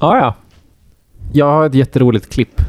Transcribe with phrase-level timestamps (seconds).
[0.00, 0.34] Ja, ja.
[1.32, 2.60] Jag har ett jätteroligt klipp.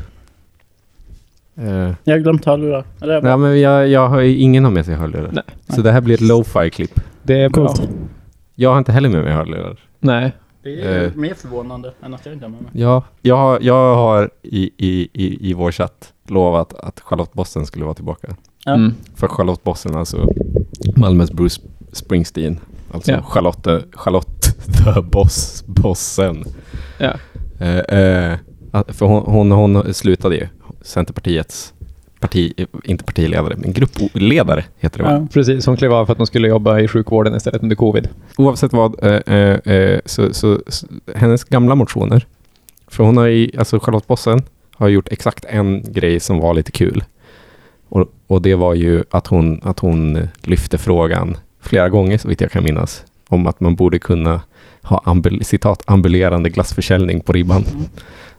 [1.56, 2.84] Eh, Jag har glömt hörlurar.
[3.02, 5.30] Eller jag bara- nej, men jag, jag har ju ingen har med sig hörlurar.
[5.32, 5.44] Nej.
[5.70, 7.00] Så det här blir ett lo-fi klipp.
[7.24, 7.68] Det är bra.
[7.68, 7.90] Coolt.
[8.56, 9.80] Jag har inte heller med mig hörlurar.
[10.00, 10.32] Nej.
[10.64, 11.12] Det är Eh.
[11.16, 12.72] mer förvånande än att jag inte har med mig.
[12.74, 17.66] Ja, jag, har- jag har i, i, i, i vår chatt lovat att Charlotte Bossen
[17.66, 18.28] skulle vara tillbaka.
[18.66, 18.74] Ja.
[18.74, 18.94] Mm.
[19.16, 20.28] För Charlotte Bossen, alltså
[20.96, 21.62] Malmös Bruce
[21.92, 22.60] Springsteen.
[22.94, 23.22] Alltså Ja.
[23.24, 26.44] Charlotte, Charlotte the Boss, Bossen.
[26.98, 27.14] Ja.
[27.60, 28.38] Eh, eh,
[28.88, 30.48] för hon, hon, hon slutade ju
[30.82, 31.74] Centerpartiets
[32.20, 35.12] parti, inte partiledare, men gruppledare heter det va?
[35.12, 35.28] Ja.
[35.34, 38.10] Precis, hon klev av för att hon skulle jobba i sjukvården istället under covid.
[38.38, 42.26] Oavsett vad, eh, eh, eh, så, så, så hennes gamla motioner,
[42.88, 44.42] för hon har ju, alltså Charlotte Bossen
[44.76, 47.04] har gjort exakt en grej som var lite kul.
[47.90, 52.42] Och, och det var ju att hon, att hon lyfte frågan flera gånger, så vitt
[52.42, 54.42] jag kan minnas, om att man borde kunna
[54.82, 57.64] ha ambul, citat, ambulerande glassförsäljning på ribban.
[57.74, 57.84] Mm.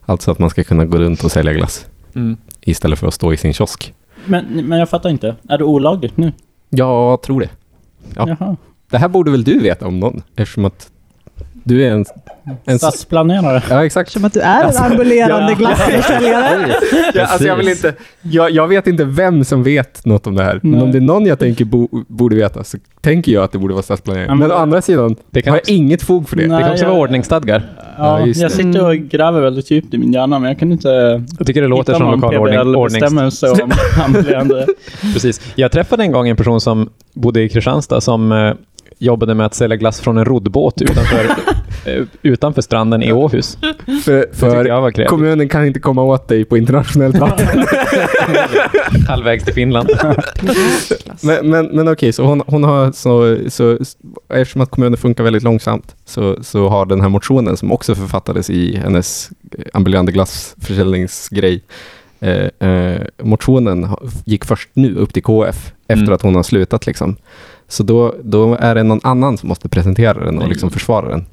[0.06, 2.36] Alltså att man ska kunna gå runt och sälja glass Mm.
[2.60, 3.94] istället för att stå i sin kiosk.
[4.24, 5.36] Men, men jag fattar inte.
[5.48, 6.32] Är det olagligt nu?
[6.70, 7.48] Jag tror det.
[8.16, 8.36] Ja.
[8.38, 8.56] Jaha.
[8.90, 10.90] Det här borde väl du veta om någon, eftersom att
[11.64, 12.04] du är en...
[12.64, 13.62] en Stadsplanerare.
[13.70, 14.10] ja, exakt.
[14.12, 15.58] Som att du är en Alltså, ambulerande ja.
[15.58, 16.74] glassförsäljare.
[17.14, 20.44] Ja, alltså jag, vill inte, jag, jag vet inte vem som vet något om det
[20.44, 20.60] här.
[20.62, 20.82] Men Nej.
[20.82, 23.74] om det är någon jag tänker bo, borde veta så tänker jag att det borde
[23.74, 24.26] vara stadsplanering.
[24.28, 26.46] Ja, men- men å andra sidan Det kan har jag också, inget fog för det.
[26.46, 26.56] Nej.
[26.56, 27.62] det kan också jag- vara ordningsstadgar.
[27.98, 30.88] Ja, Ja, jag sitter och gräver väldigt djupt i min hjärna, men jag kan inte
[31.38, 32.94] Jag tycker det låter som lokal ordning, ordnings...
[32.94, 33.70] PBL-bestämmelse om
[34.04, 34.66] ambulerande.
[35.12, 35.40] Precis.
[35.54, 38.52] Jag träffade en gång en person som bodde i Kristianstad som eh,
[38.98, 41.24] jobbade med att sälja glass från en roddbåt utanför,
[41.84, 43.58] eh, utanför stranden i Åhus.
[44.04, 47.46] För, för kommunen kan inte komma åt dig på internationellt vatten.
[49.08, 49.90] Halvvägs till Finland.
[51.20, 53.78] men men, men okej, så hon, hon har så, så...
[54.28, 58.50] Eftersom att kommunen funkar väldigt långsamt så, så har den här motionen som också författades
[58.50, 59.30] i hennes
[59.72, 61.62] ambulerande glassförsäljningsgrej
[62.20, 63.88] eh, eh, motionen
[64.24, 66.14] gick först nu upp till KF efter Mm.
[66.14, 67.16] att hon har slutat liksom.
[67.72, 71.26] Så då, då är det någon annan som måste presentera den och liksom försvara den.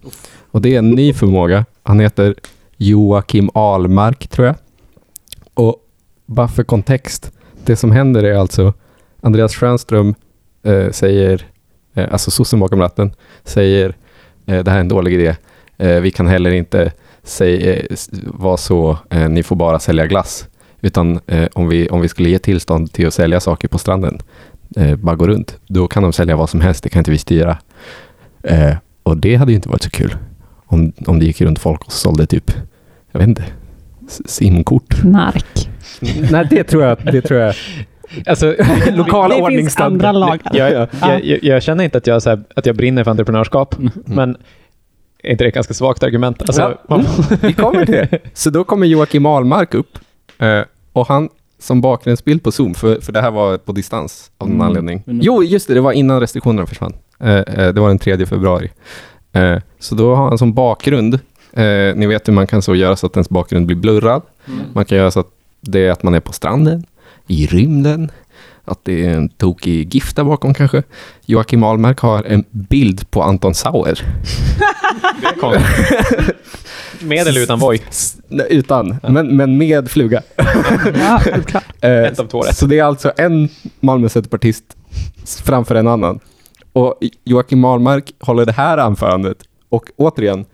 [0.51, 1.65] Och det är en ny förmåga.
[1.83, 2.35] Han heter
[2.77, 4.55] Joakim Ahlmark tror jag.
[5.53, 5.75] Och
[6.25, 7.31] bara för kontext.
[7.63, 8.73] Det som händer är alltså
[9.21, 10.15] Andreas Stjernström
[10.63, 11.47] eh, säger,
[11.93, 13.11] eh, alltså sossen bakom ratten,
[13.43, 13.95] säger
[14.45, 15.35] eh, det här är en dålig idé.
[15.77, 16.91] Eh, vi kan heller inte
[17.23, 17.85] säga, eh,
[18.23, 20.47] vara så, eh, ni får bara sälja glass.
[20.81, 21.19] Utan
[21.53, 24.19] om, vi, om vi skulle ge tillstånd till att sälja saker på stranden,
[24.75, 27.17] eh, bara gå runt, då kan de sälja vad som helst, det kan inte vi
[27.17, 27.57] styra.
[28.43, 30.15] Eh, och det hade ju inte varit så kul.
[30.65, 32.51] Om, om det gick runt folk och sålde typ,
[33.11, 33.43] jag vet inte,
[34.25, 34.89] simkort.
[34.89, 35.69] Knark.
[36.31, 37.55] Nej, det tror jag, det tror jag.
[38.25, 38.55] Alltså,
[38.91, 40.51] Lokala Det finns andra lagar.
[40.53, 40.87] Ja, ja.
[41.01, 43.75] Jag, jag, jag känner inte att jag, så här, att jag brinner för entreprenörskap,
[44.05, 44.37] men
[45.23, 46.41] är inte det ett ganska svagt argument?
[46.41, 46.77] Alltså, Ja.
[46.87, 47.05] man,
[47.41, 48.19] Vi kommer till det.
[48.33, 49.99] Så då kommer Joakim Ahlmark upp
[50.39, 50.61] eh,
[50.93, 54.55] och han som bakgrundsbild på Zoom, för, för det här var på distans av någon
[54.55, 54.67] Mm.
[54.67, 55.03] anledning.
[55.07, 55.19] Mm.
[55.23, 56.93] Jo, just det, det var innan restriktionerna försvann.
[57.19, 58.69] Eh, eh, det var den 3 februari.
[59.31, 61.13] Eh, så då har han som bakgrund,
[61.53, 64.21] eh, ni vet hur man kan så göra så att ens bakgrund blir blurrad.
[64.47, 64.59] Mm.
[64.73, 65.29] Man kan göra så att
[65.61, 66.83] det är att man är på stranden,
[67.27, 68.11] i rymden,
[68.69, 70.83] att det är en tokig gift där bakom kanske.
[71.25, 74.01] Joakim Ahlmark har en bild på Anton Sauer.
[77.01, 77.59] Med eller utan
[78.27, 80.21] nej, Utan, men, men med fluga.
[80.99, 81.21] Ja.
[81.81, 82.57] Eh, Ett av två rätt.
[82.57, 83.49] Så det är alltså en
[83.79, 84.63] Malmö Centerpartist
[85.43, 86.19] framför en annan.
[86.73, 89.37] Och Joakim Ahlmark håller det här anförandet.
[89.69, 90.45] Och återigen,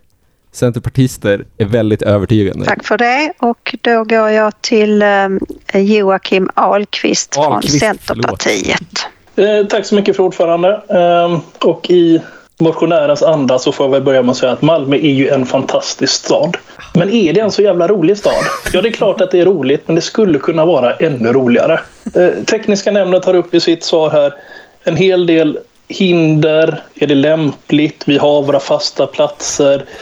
[0.56, 2.66] centerpartister är väldigt övertygande.
[2.66, 3.34] Tack för det.
[3.40, 5.28] Och då går jag till eh,
[5.74, 9.08] Joakim Ahlqvist, Ahlqvist, från Centerpartiet.
[9.36, 10.82] Eh, tack så mycket för ordförande.
[10.90, 12.22] Ehm, och i
[12.60, 15.46] motionärens anda så får jag väl börja med att säga att Malmö är ju en
[15.46, 16.58] fantastisk stad.
[16.94, 18.44] Men är det en så jävla rolig stad?
[18.74, 21.80] Ja, det är klart att det är roligt, men det skulle kunna vara ännu roligare.
[22.16, 24.34] Eh, tekniska nämnden tar upp i sitt svar här
[24.84, 26.84] en hel del hinder.
[26.96, 28.04] Är det lämpligt?
[28.06, 29.86] Vi har våra fasta platser.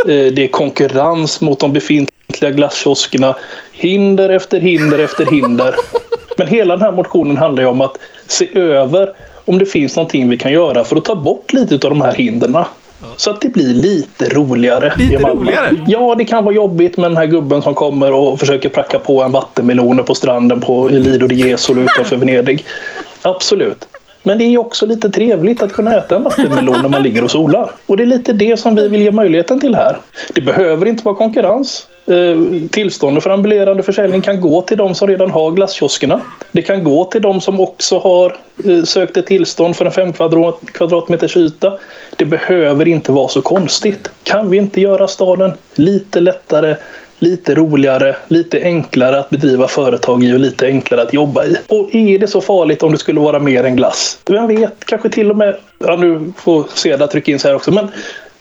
[0.00, 3.36] Eh, det är konkurrens mot de befintliga glasskioskerna.
[3.72, 5.74] Hinder efter hinder efter hinder.
[6.36, 9.12] Men hela den här motionen handlar ju om att se över
[9.44, 12.12] om det finns någonting vi kan göra för att ta bort lite av de här
[12.12, 12.64] hindren.
[13.16, 14.92] Så att det blir lite roligare.
[14.96, 15.84] Lite roligare?
[15.86, 19.22] Ja, det kan vara jobbigt med den här gubben som kommer och försöker pracka på
[19.22, 22.64] en vattenmeloner på stranden på Lido di Jesolo utanför Venedig.
[23.22, 23.88] Absolut.
[24.22, 27.30] Men det är också lite trevligt att kunna äta en vattenmelon när man ligger och
[27.30, 27.70] solar.
[27.86, 29.96] Och det är lite det som vi vill ge möjligheten till här.
[30.34, 31.86] Det behöver inte vara konkurrens.
[32.06, 36.20] Eh, Tillståndet för ambulerande försäljning kan gå till de som redan har glasskioskerna.
[36.52, 40.12] Det kan gå till de som också har eh, sökt ett tillstånd för en 5
[40.12, 41.78] kvadrat, kvadratmeters yta.
[42.16, 44.10] Det behöver inte vara så konstigt.
[44.22, 46.76] Kan vi inte göra staden lite lättare,
[47.20, 51.56] lite roligare, lite enklare att bedriva företag i och lite enklare att jobba i?
[51.68, 54.18] Och är det så farligt om det skulle vara mer än glass?
[54.26, 57.70] Vem vet, kanske till och med, ja nu får Seda trycka in sig här också,
[57.70, 57.88] men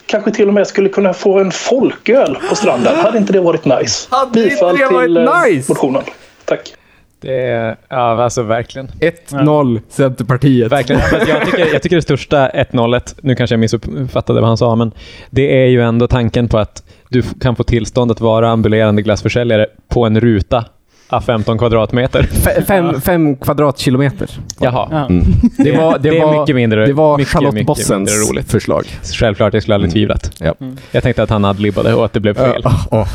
[0.06, 2.96] kanske till och med skulle kunna få en folköl på stranden.
[2.96, 4.08] Hade inte det varit nice?
[4.10, 5.72] Hade inte Bifall det varit till eh, nice?
[5.72, 6.04] motionen.
[6.46, 6.74] Tack.
[7.22, 8.88] Det är, ja alltså verkligen.
[9.30, 10.72] 1-0 Centerpartiet.
[10.72, 11.02] Verkligen.
[11.28, 14.92] Jag, tycker, jag tycker det största 1-0, nu kanske jag missuppfattade vad han sa, men
[15.30, 19.66] det är ju ändå tanken på att du kan få tillstånd att vara ambulerande glassförsäljare
[19.88, 20.66] på en ruta
[21.10, 22.28] av 15 kvadratmeter.
[22.32, 24.30] F- fem, fem kvadratkilometer.
[24.60, 24.88] Jaha.
[24.92, 25.06] Ja.
[25.06, 25.24] Mm.
[25.58, 28.14] Det, var, det, det är var, mycket mindre, det var mycket, Charlotte mycket Bossens mindre
[28.14, 28.52] roligt.
[28.52, 28.86] förslag.
[29.20, 29.94] Självklart, jag skulle aldrig Mm.
[29.94, 30.32] tvivlat.
[30.40, 30.54] Ja.
[30.92, 32.62] Jag tänkte att han adlibbade och att det blev fel.
[32.64, 33.08] Ja, ja.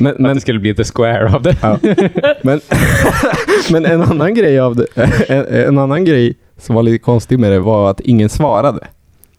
[0.00, 1.56] Men, Att men, det skulle bli the square av det.
[1.62, 1.78] ja.
[2.42, 2.60] men,
[3.70, 4.86] men en annan grej av det,
[5.28, 8.86] en, en annan grej som var lite konstig med det var att ingen svarade.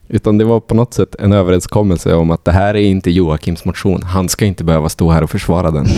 [0.08, 3.64] Utan det var på något sätt en överenskommelse om att det här är inte Joakims
[3.64, 4.02] motion.
[4.02, 5.86] Han ska inte behöva stå här och försvara den.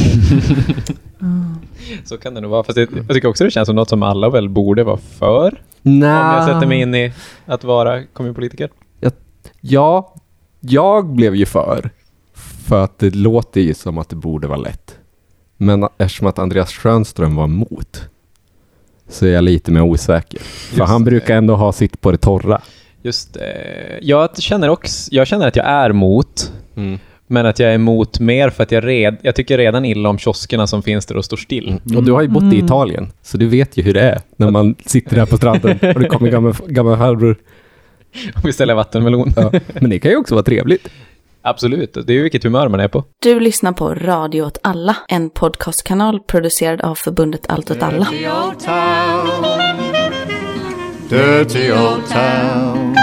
[2.04, 2.64] Så kan det nog vara.
[2.64, 5.60] Fast jag, jag tycker också det känns som något som alla väl borde vara för.
[5.82, 6.08] Nej.
[6.08, 7.12] Om jag sätter mig in i
[7.46, 8.68] att vara kommunpolitiker.
[9.60, 10.14] Ja,
[10.60, 11.90] jag blev ju för.
[12.64, 14.98] För att det låter ju som att det borde vara lätt.
[15.56, 18.02] Men eftersom att Andreas Schönström var emot
[19.08, 20.38] så är jag lite mer osäker.
[20.40, 21.10] För Just han det.
[21.10, 22.60] brukar ändå ha sitt på det torra.
[23.02, 23.42] Just eh,
[24.02, 26.52] jag känner också, jag känner att jag är mot,
[27.26, 30.18] men att jag är emot mer för att jag, red, jag tycker redan illa om
[30.18, 31.80] kioskerna som finns där och står still.
[31.96, 32.64] Och du har ju bott i Mm.
[32.64, 36.00] Italien, så du vet ju hur det är när man sitter där på stranden och
[36.00, 37.36] det kommer gammal, gammal farbror.
[38.34, 39.32] Om vi ställer vattenmelon.
[39.36, 39.52] Ja.
[39.80, 40.88] Men det kan ju också vara trevligt.
[41.46, 43.04] Absolut, det är ju vilket humör man är på.
[43.22, 48.04] Du lyssnar på Radio åt alla, en podcastkanal producerad av förbundet Allt åt alla.
[48.10, 49.28] Dirty old town.
[51.08, 52.94] Dirty old town.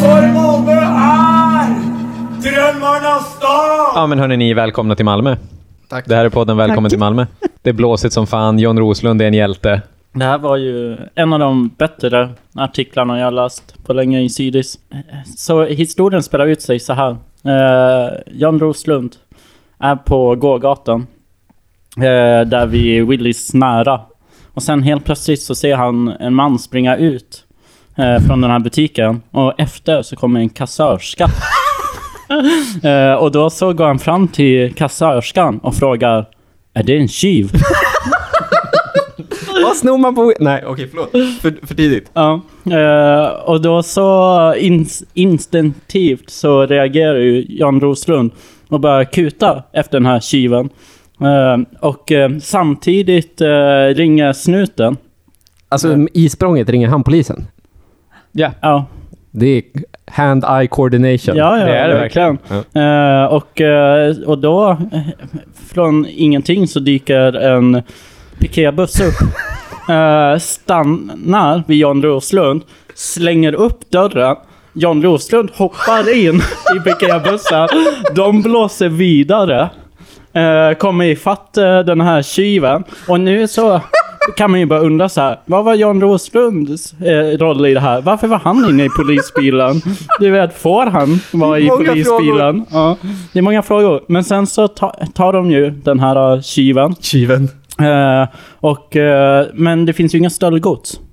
[0.00, 1.74] För många är
[2.42, 3.92] drömmarnas stad!
[3.94, 5.36] Ja men hörni, ni är välkomna till Malmö.
[5.88, 6.04] Tack.
[6.08, 6.90] Det här är podden Välkommen Tack.
[6.90, 7.26] till Malmö.
[7.62, 9.82] Det är blåsigt som fan, John Roslund är en hjälte.
[10.12, 14.78] Det här var ju en av de bättre artiklarna jag läst på länge i Sydis.
[15.36, 17.16] Så historien spelar ut sig så här.
[17.44, 19.16] Eh, Jan Roslund
[19.78, 21.06] är på gågatan.
[21.96, 24.00] Eh, där vid Willys nära.
[24.54, 27.44] Och sen helt plötsligt så ser han en man springa ut
[27.96, 29.22] eh, från den här butiken.
[29.30, 31.28] Och efter så kommer en kassörska.
[32.88, 36.26] eh, och då så går han fram till kassörskan och frågar
[36.74, 37.50] Är det en tjuv?
[39.74, 40.32] Snor man på...
[40.40, 41.10] Nej, okej, förlåt.
[41.40, 42.10] För, för tidigt.
[42.14, 42.40] Ja,
[42.70, 44.00] eh, och då så
[44.54, 48.30] ins- instinktivt så reagerar ju Jan Roslund
[48.68, 50.68] och börjar kuta efter den här tjuven.
[51.20, 53.40] Eh, och eh, samtidigt
[53.94, 54.96] ringer snuten.
[55.68, 57.46] Alltså, i språnget ringer han polisen.
[58.32, 58.50] Ja.
[58.60, 58.84] Ja,
[59.30, 59.62] Det är
[60.06, 61.36] hand-eye coordination.
[61.36, 62.38] ja, ja Det är det verkligen.
[62.74, 63.60] Eh, och,
[64.26, 64.76] och då,
[65.74, 67.82] från ingenting så dyker en
[68.38, 69.14] piketbuss upp.
[69.90, 72.62] Eh, stannar vid Jan Roslund,
[72.94, 74.36] slänger upp dörren.
[74.72, 76.42] Jan Roslund hoppar in
[76.76, 77.68] i piketbussen.
[78.14, 79.70] De blåser vidare.
[80.32, 82.84] Eh, kommer ifatt eh, den här tjuven.
[83.08, 83.80] Och nu så
[84.36, 85.40] kan man ju bara undra så här.
[85.46, 88.00] Vad var Jan Roslunds eh, roll i det här?
[88.00, 89.82] Varför var han inne i polisbilen?
[90.20, 92.66] Du vet, får han vara i Många polisbilen?
[92.70, 92.96] Ja,
[93.32, 94.00] det är många frågor.
[94.06, 96.94] Men sen så ta, tar de ju den här tjuven.
[97.00, 97.48] Tjuven.
[97.80, 98.28] Eh,
[98.60, 101.00] och, eh, men det finns ju inga stöldgods.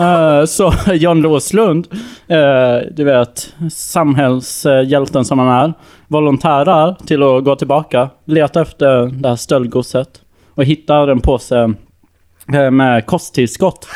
[0.00, 1.88] Eh, så Jan Roslund,
[2.28, 5.72] eh, du vet, samhällshjälten som han är,
[6.08, 10.08] volontärar till att gå tillbaka, leta efter det här stöldgodset
[10.54, 11.74] och hittar en påse
[12.70, 13.88] med kosttillskott.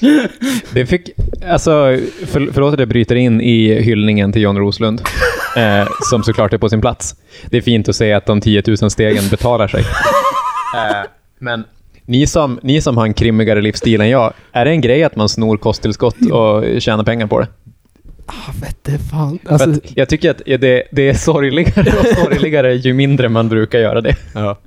[0.72, 1.10] Det fick,
[1.50, 1.70] alltså,
[2.26, 5.02] för, förlåt att jag bryter in i hyllningen till John Roslund,
[5.56, 7.14] eh, som såklart är på sin plats.
[7.50, 9.80] Det är fint att se att de 10 000 stegen betalar sig.
[10.74, 11.06] Eh,
[11.38, 11.64] men
[12.06, 15.16] ni som, ni som har en krimmigare livsstil än jag, är det en grej att
[15.16, 17.46] man snor kosttillskott och tjänar pengar på det?
[18.26, 19.38] Ah, vette fan.
[19.48, 24.00] Alltså, jag tycker att det, det är sorgligare och sorgligare ju mindre man brukar göra
[24.00, 24.16] det.
[24.34, 24.58] ja.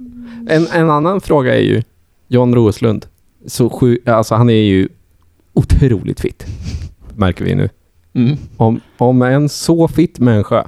[0.50, 1.84] en, en annan fråga är ju
[2.28, 3.06] John Roslund.
[3.48, 4.90] Så sju, alltså han är ju
[5.54, 6.46] otroligt fit.
[7.16, 7.70] Märker vi nu.
[8.16, 8.38] Mm.
[8.58, 10.68] Om, om en så fit människa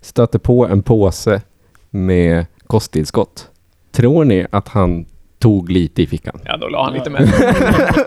[0.00, 1.42] stöter på en påse
[1.90, 3.48] med kosttillskott,
[3.92, 5.06] tror ni att han
[5.38, 6.40] tog lite i fickan?
[6.44, 7.32] Ja, då la han lite med.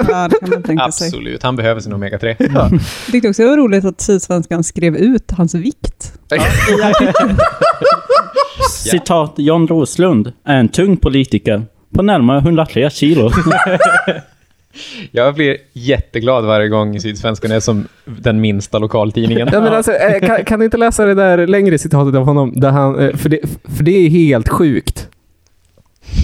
[0.09, 1.07] Ja, det kan man tänka sig.
[1.07, 2.35] Absolut, han behöver sin omega-3.
[2.53, 2.79] Jag
[3.11, 6.13] tyckte också det var roligt att Sydsvenskan skrev ut hans vikt.
[8.69, 13.31] citat John Roslund är en tung politiker på närmare 103 kilo.
[15.11, 19.49] Jag blir jätteglad varje gång Sydsvenskan är som den minsta lokaltidningen.
[19.51, 22.59] Ja, men alltså, eh, kan, kan du inte läsa det där längre citatet av honom?
[22.59, 23.39] Där han, eh, för, det,
[23.77, 25.09] för det är helt sjukt.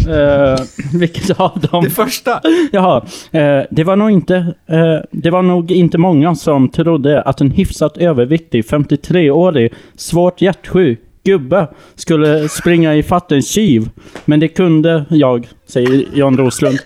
[0.07, 1.83] uh, vilket av dem?
[1.83, 2.41] Det första.
[2.71, 4.35] Jaha, eh, det var nog inte
[4.67, 10.99] eh, Det var nog inte många som trodde att en hyfsat överviktig 53-årig, svårt hjärtsjuk
[11.23, 13.89] gubbe skulle springa i fatt en tjuv.
[14.25, 16.79] Men det kunde jag, säger Jan Roslund.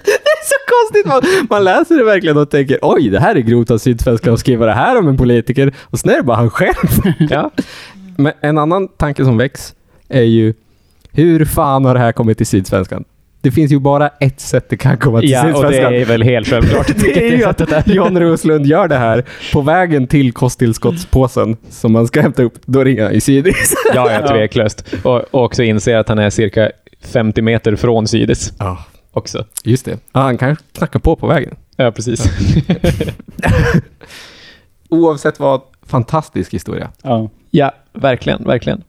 [0.49, 1.05] så konstigt.
[1.05, 4.39] Man, man läser det verkligen och tänker oj, det här är grovt av Sydsvenskan att
[4.39, 5.73] skriva det här om en politiker.
[5.81, 6.75] Och sen är det bara han själv.
[7.29, 7.51] Ja.
[8.17, 9.73] Men en annan tanke som väcks
[10.09, 10.53] är ju
[11.11, 13.03] hur fan har det här kommit till Sydsvenskan?
[13.41, 15.93] Det finns ju bara ett sätt det kan komma till Ja, och det Sydsvenskan.
[15.93, 16.87] är väl helt självklart.
[17.01, 19.23] Det är ju att John Roslund gör det här
[19.53, 22.53] på vägen till kosttillskottspåsen som man ska hämta upp.
[22.65, 23.73] Då ringer han i Sydis.
[23.95, 24.93] Ja, ja, tveklöst.
[25.03, 26.71] Och, och också inser att han är cirka
[27.01, 29.45] 50 meter från Sydis Ja, också.
[29.63, 29.99] just det.
[30.11, 31.55] Ja, han kan knacka på på vägen.
[31.75, 32.25] Ja, precis.
[34.89, 36.89] Oavsett vad, fantastisk historia.
[37.01, 37.29] Ja.
[37.49, 38.83] Ja, verkligen, verkligen.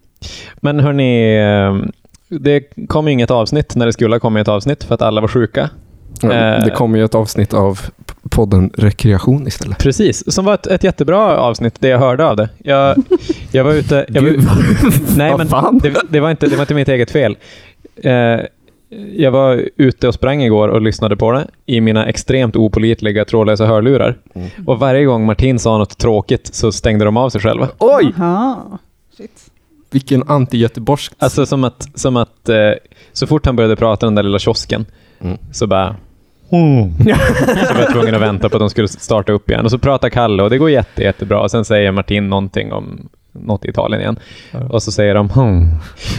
[0.57, 1.91] Men hörni, eh,
[2.29, 5.21] det kom ju inget avsnitt när det skulle ha kommit ett avsnitt för att alla
[5.21, 5.71] var sjuka.
[6.23, 6.65] Eh.
[6.65, 7.81] Det kommer ju ett avsnitt av
[8.31, 9.79] podden Rekreation istället.
[9.79, 12.49] Precis, som var ett, ett jättebra avsnitt, det jag hörde av det.
[12.59, 12.97] Jag,
[13.53, 14.07] jag var ute...
[14.09, 14.31] Jag var,
[15.17, 17.37] nej, men det, det, var inte, det var inte mitt eget fel.
[19.17, 23.67] Jag var ute och sprang igår och lyssnade på det i mina extremt opolitliga trådlösa
[23.67, 24.19] hörlurar.
[24.35, 24.49] Mm.
[24.67, 27.69] Och varje gång Martin sa något tråkigt så stängde de av sig själva.
[27.79, 28.13] Oj!
[28.19, 28.79] Aha.
[29.17, 29.51] Shit.
[29.91, 31.13] Vilken anti-göteborgsk...
[31.19, 32.57] Alltså som att, som att eh,
[33.13, 34.87] så fort han började prata den där lilla kiosken
[35.21, 35.39] Mm.
[35.53, 35.97] så bara...
[37.69, 39.65] så var jag tvungen att vänta på att de skulle starta upp igen.
[39.65, 41.41] Och så pratar Kalle och det går jätte, jättebra.
[41.41, 44.19] Och sen säger Martin någonting om något i Italien igen.
[44.71, 45.69] Och så säger de hmm.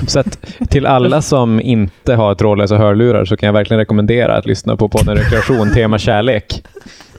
[0.08, 4.46] Så att till alla som inte har trådlösa hörlurar så kan jag verkligen rekommendera att
[4.46, 6.64] lyssna på podden Rekreation, tema kärlek.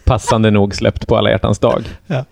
[0.05, 1.83] Passande nog släppt på alla hjärtans dag.
[2.07, 2.25] Ja.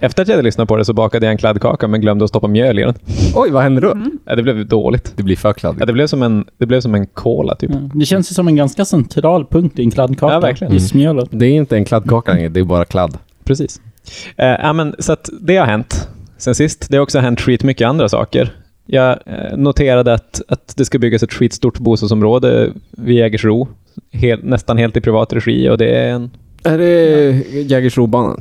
[0.00, 2.28] Efter att jag hade lyssnat på det så bakade jag en kladdkaka men glömde att
[2.28, 2.94] stoppa mjöl i den.
[3.34, 3.96] Oj, vad händer då?
[4.24, 5.12] Ja, det blev dåligt.
[5.16, 5.80] Det blir för kladdigt.
[5.80, 7.70] Ja, det, blev som en, det blev som en cola typ.
[7.70, 7.90] Ja.
[7.94, 10.32] Det känns ju som en ganska central punkt i en kladdkaka.
[10.32, 10.72] Ja, verkligen.
[10.72, 11.28] Just mjölet.
[11.30, 13.18] Det är inte en kladdkaka längre, det är bara kladd.
[13.44, 13.80] Precis.
[14.36, 16.86] Eh, ja, men, så att det har hänt sen sist.
[16.90, 18.56] Det har också hänt skitmycket andra saker.
[18.86, 23.68] Jag eh, noterade att, att det ska byggas ett skitstort bostadsområde vid Jägersro.
[24.10, 26.30] Hel, nästan helt i privat regi och det är en...
[26.64, 28.40] Är det Jägersrobanan?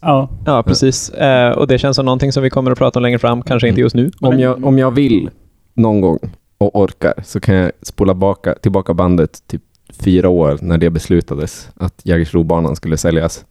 [0.00, 0.30] Ja.
[0.46, 1.10] Ja, precis.
[1.10, 3.68] Eh, och det känns som någonting som vi kommer att prata om längre fram, kanske
[3.68, 4.10] inte just nu.
[4.20, 5.30] Om jag, om jag vill
[5.74, 6.18] någon gång
[6.58, 9.62] och orkar så kan jag spola baka, tillbaka bandet typ
[9.92, 13.44] fyra år när det beslutades att Jägersrobanan skulle säljas.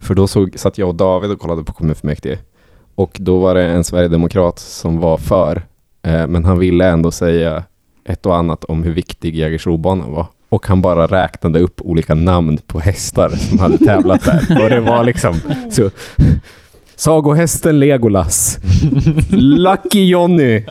[0.00, 2.38] För då såg, satt jag och David och kollade på kommunfullmäktige.
[2.94, 5.62] Och då var det en sverigedemokrat som var för.
[6.02, 7.64] Eh, men han ville ändå säga
[8.04, 10.26] ett och annat om hur viktig Jägersrobanan var.
[10.48, 14.62] Och han bara räknade upp olika namn på hästar som hade tävlat där.
[14.62, 15.90] Och det var liksom så...
[16.96, 18.58] Sagohästen Legolas.
[19.30, 20.64] Lucky Johnny.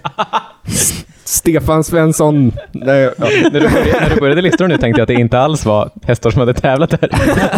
[1.31, 2.51] Stefan Svensson.
[2.71, 3.25] Nej, ja.
[3.51, 5.89] när, du började, när du började listan nu tänkte jag att det inte alls var
[6.03, 6.99] hästar som hade tävlat där.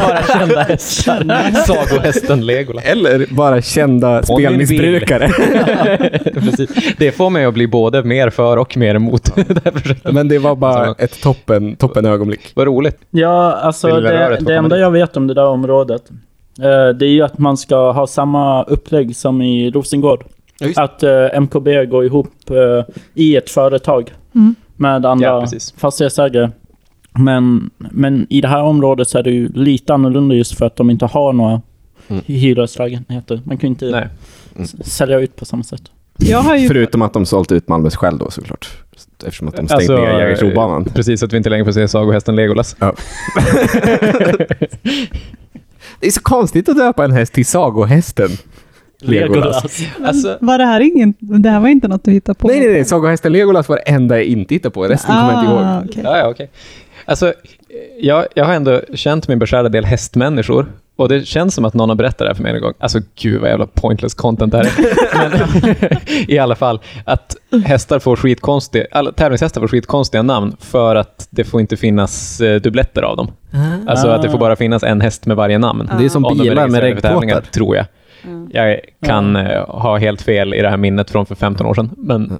[0.01, 1.51] Bara kända hästar.
[1.65, 2.86] Sagohästen Legolas.
[2.86, 5.30] Eller bara kända spelmissbrukare.
[6.34, 6.70] Precis.
[6.98, 10.13] Det får mig att bli både mer för och mer emot det här projektet.
[10.13, 12.51] Men det var bara ett toppen, toppen ögonblick.
[12.56, 12.98] Vad roligt.
[13.10, 16.01] Ja, alltså det, det enda jag vet om det där området
[16.60, 20.24] eh, det är ju att man ska ha samma upplägg som i Rosengård.
[20.75, 20.84] Ja.
[20.84, 24.55] Att eh, MKB går ihop eh, i ett företag Mm.
[24.75, 25.74] med andra Ja, precis.
[25.77, 26.50] fastighetsägare.
[27.20, 30.75] Men, men i det här området så är det ju lite annorlunda just för att
[30.75, 31.62] de inte har några
[32.08, 32.22] Mm.
[32.25, 33.41] hyreslägenheter.
[33.46, 34.08] Man kan ju inte Nej.
[34.60, 35.82] s- sälja ut på samma sätt.
[36.17, 36.67] Jag har ju...
[36.67, 38.67] Förutom att de sålt ut Malmös själv då såklart.
[39.25, 40.86] Eftersom att de stängt Alltså, ner Jägersrobanan.
[40.86, 42.75] Precis, att vi inte längre får se sagohästen Legolas.
[42.79, 42.93] Ja.
[46.00, 48.29] det är så konstigt att döpa en häst till Sagohästen.
[49.03, 49.83] Legolas.
[50.03, 51.13] Alltså, Var det här ingen...
[51.19, 52.48] Det här var inte något du hittade på?
[52.48, 52.86] Nej, nej, nej.
[52.86, 54.83] Sagohästen Legolas var det enda jag inte hittade på.
[54.83, 55.62] Resten kommer jag inte ihåg.
[55.63, 56.01] Ah, okej.
[56.03, 56.50] ja, ja, okej.
[57.05, 57.33] Alltså,
[58.00, 60.65] jag, jag har ändå känt min beskärda del hästmänniskor.
[60.95, 62.74] Och det känns som att någon har berättat det här för mig en gång.
[62.79, 65.29] Alltså gud vad jävla pointless content det här är.
[65.89, 71.27] Men i alla fall, att hästar får skitkonstiga, alla tävlingshästar får skitkonstiga namn för att
[71.29, 73.31] det får inte finnas eh, dubbletter av dem.
[73.88, 75.89] Alltså att det får bara finnas en häst med varje namn.
[76.00, 77.41] Det är som Om de bilar med regnpåtar.
[77.41, 77.86] tror jag.
[78.55, 81.89] Jag kan eh, ha helt fel i det här minnet från för 15 år sedan,
[81.98, 82.39] men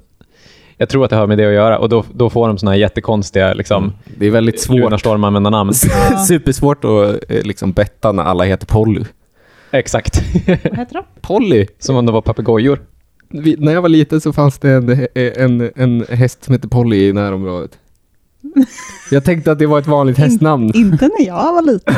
[0.76, 1.78] jag tror att det har med det att göra.
[1.78, 4.78] Och då, då får de såna här jättekonstiga liksom, Det är väldigt svårt.
[4.78, 5.74] Lunarstorm-användarnamn.
[6.28, 9.04] Supersvårt att eh, liksom betta när alla heter Polly.
[9.70, 10.22] Exakt.
[10.46, 11.04] Vad heter de?
[11.20, 11.66] Polly?
[11.78, 12.80] Som om de var papegojor.
[13.58, 17.12] när jag var liten så fanns det en, en, en häst som hette Polly i
[17.12, 17.78] närområdet.
[19.10, 20.70] Jag tänkte att det var ett vanligt hästnamn.
[20.74, 21.94] Inte när jag var liten.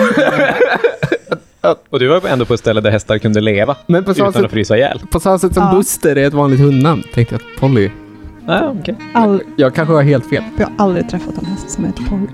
[1.91, 4.35] Och du var ändå på ett ställe där hästar kunde leva Men på utan att
[4.35, 5.01] sätt, frysa ihjäl.
[5.11, 5.73] på samma sätt som Ja.
[5.77, 7.91] Buster är ett vanligt hundnamn tänkte jag att Polly.
[8.47, 8.95] Ah, okay.
[9.15, 10.43] All, Jag kanske har helt fel.
[10.59, 12.27] jag har aldrig träffat en häst som heter Polly.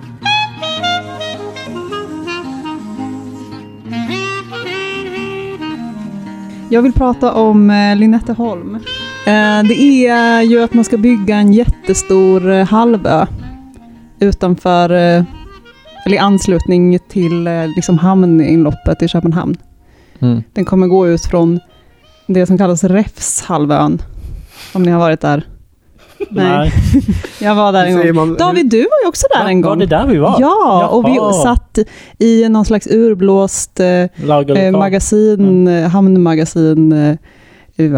[6.68, 8.74] Jag vill prata om eh, Lynetteholm.
[9.26, 13.26] Eh, det är ju att man ska bygga en jättestor eh, halvö
[14.20, 15.24] utanför, eh,
[16.06, 19.56] eller i anslutning till eh, liksom hamninloppet i Köpenhamn.
[20.20, 20.42] Mm.
[20.52, 21.60] Den kommer gå ut från
[22.26, 24.02] det som kallas Räfshalvön.
[24.74, 25.46] Om ni har varit där.
[26.30, 26.72] Nej.
[27.40, 28.14] Jag var där en gång.
[28.14, 29.78] man- David, du var ju också där Va, en Var gång.
[29.78, 30.36] det där vi var?
[30.40, 31.32] Ja, och vi Jaha.
[31.32, 31.78] satt
[32.18, 35.84] i någon slags urblåst eh, magasin, Mm.
[35.84, 37.16] eh, hamnmagasin, eh,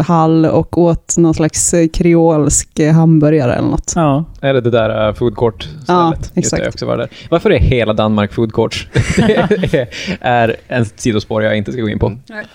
[0.07, 3.93] hall och åt någon slags eh, kreolsk eh, hamburgare eller något.
[3.95, 4.25] Ja.
[4.41, 5.87] Är det det där uh, food court-stället?
[5.87, 6.63] Ja, exakt.
[6.63, 7.09] jag också var där.
[7.29, 8.87] Varför är hela Danmark food courts?
[9.17, 9.87] det
[10.21, 12.09] är en sidospår jag inte ska gå in på.
[12.29, 12.45] Nej.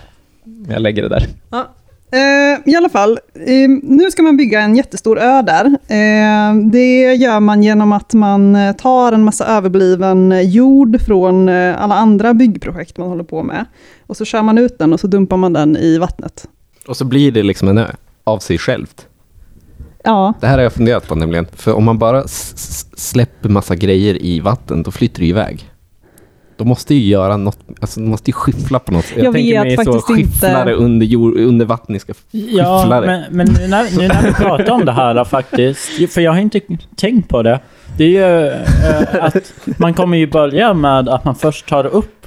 [0.69, 1.27] Jag lägger det där.
[2.13, 5.65] Eh, I alla fall, eh, nu ska man bygga en jättestor ö där.
[5.65, 11.49] Eh, det gör man genom att man eh, tar en massa överbliven eh, jord från
[11.49, 13.65] eh, alla andra byggprojekt man håller på med.
[14.07, 16.47] Och så kör man ut den och så dumpar man den i vattnet.
[16.87, 17.87] Och så blir det liksom en ö
[18.23, 19.07] av sig självt.
[20.03, 21.47] Ja, Det här har jag funderat på nämligen.
[21.55, 25.65] För om man bara s- s- släpper massa grejer i vatten, då flyter det iväg.
[26.57, 29.05] De måste ju göra något, alltså de måste ju skyffla på något.
[29.15, 30.31] Jag tänker vet mig så faktiskt inte.
[30.31, 33.05] skyfflare under, jord, under vattniska Ja, skyfflare.
[33.05, 36.39] men, men nu, när, nu när vi pratar om det här faktiskt, för jag har
[36.39, 36.59] inte
[36.95, 37.59] tänkt på det.
[37.97, 42.20] Det är ju eh, att man kommer ju börja med att man först tar upp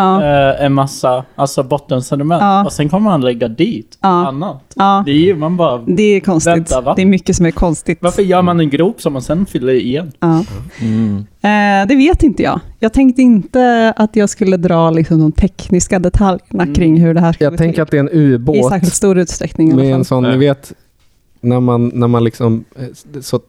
[0.00, 2.64] ja, eh, en massa, alltså bottensediment, Ja.
[2.64, 4.08] och sen kommer man lägga dit Ja.
[4.28, 4.72] annat.
[4.76, 5.02] ja.
[5.06, 6.52] Det är ju, man bara, Det är konstigt.
[6.56, 6.92] Vänta, va?
[6.96, 7.98] det är mycket som är konstigt.
[8.02, 10.12] varför gör man en grop som man sen fyller i igen?
[10.20, 10.44] Ja.
[10.80, 11.16] Mm.
[11.42, 12.60] Eh, det vet inte jag.
[12.78, 16.74] Jag tänkte inte att jag skulle dra liksom, de tekniska detaljerna Mm.
[16.74, 19.18] kring hur det här ska Jag tänker att det är en I ubåt särskilt stor
[19.18, 20.72] utsträckning i med en sån, ni vet,
[21.40, 23.40] när man, när man liksom, eh, så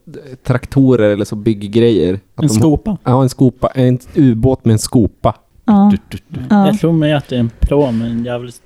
[0.48, 2.14] traktorer eller så bygggrejer.
[2.14, 2.98] att En de- skopa?
[3.04, 3.68] Ja, en skopa.
[3.76, 5.36] En ubåt med en skopa.
[5.66, 6.40] Ja, Du, du, du.
[6.50, 6.68] ja.
[6.68, 8.62] Jag tror mig att det är en plå med en jävligt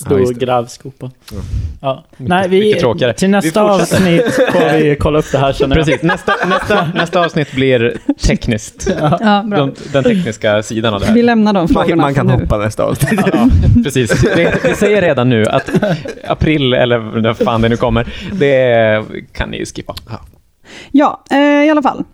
[0.00, 0.46] Ja, stor just det.
[0.46, 1.10] grävskopa.
[1.32, 1.36] Ja.
[1.80, 2.04] Ja.
[2.16, 2.86] Nej, vi, till
[3.20, 3.60] Vi nästa fortsätter.
[3.60, 5.84] avsnitt får vi kolla upp det här känner jag.
[5.86, 8.88] Precis, nästa, nästa, nästa avsnitt blir tekniskt.
[9.20, 9.58] Ja, bra.
[9.58, 11.22] De, den tekniska sidan av det Vi här.
[11.22, 12.32] lämnar de frågorna man kan nu.
[12.32, 13.20] hoppa nästa avsnitt.
[13.32, 13.48] Ja,
[13.84, 14.24] precis.
[14.36, 15.70] Vi, vi säger redan nu att
[16.28, 19.94] april, eller när fan det nu kommer, det kan ni ju skippa.
[20.90, 22.04] Ja, eh, i alla fall.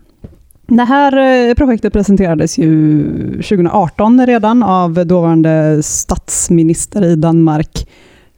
[0.77, 7.87] Det här eh, projektet presenterades ju 2018 redan av dåvarande statsminister i Danmark,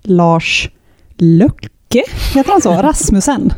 [0.01, 0.69] Lars
[1.17, 2.03] Løkke,
[2.35, 2.71] heter han så?
[2.81, 3.53] Rasmussen.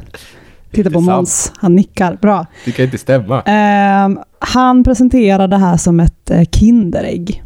[0.71, 1.01] Titta på.
[1.01, 2.17] Måns, han nickar.
[2.21, 2.45] Bra.
[2.65, 3.41] Det kan inte stämma.
[3.41, 7.43] Ehm, han presenterar det här som ett eh, Kinderägg.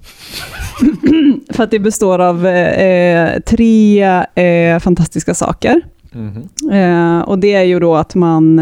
[1.53, 4.03] För att det består av eh, tre
[4.35, 5.81] eh, fantastiska saker.
[6.11, 6.49] Mhm.
[6.71, 8.59] Eh, och det är ju då att man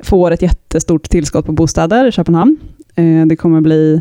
[0.00, 2.56] får ett jättestort tillskott på bostäder i Köpenhamn.
[2.94, 4.00] Eh, det kommer bli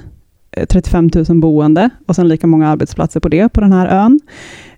[0.51, 4.19] eh, 35 000 boende och sen lika många arbetsplatser på det, på den här ön.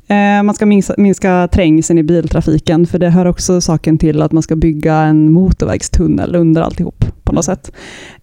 [0.08, 4.32] Eh, man ska minska, minska trängseln i biltrafiken, för det hör också saken till att
[4.32, 7.72] man ska bygga en motorvägstunnel under alltihop på något sätt.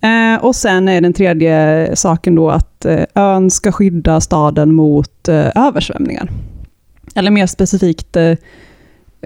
[0.00, 5.28] Eh, och sen är den tredje saken då att eh, ön ska skydda staden mot
[5.28, 6.30] eh, översvämningar.
[7.14, 8.34] Eller mer specifikt eh,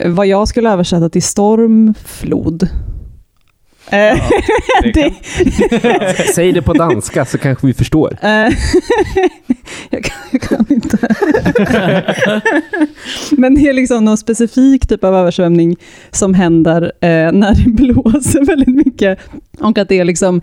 [0.07, 2.69] vad jag skulle översätta till stormflod.
[3.91, 4.31] Eh,
[4.83, 8.19] det det, Säg det på danska så kanske vi förstår.
[9.91, 10.99] jag, kan, jag kan inte.
[13.31, 15.77] Men det är liksom någon specifik typ av översvämning
[16.11, 19.19] som händer eh, när det blåser väldigt mycket.
[19.61, 20.41] Och att det är liksom,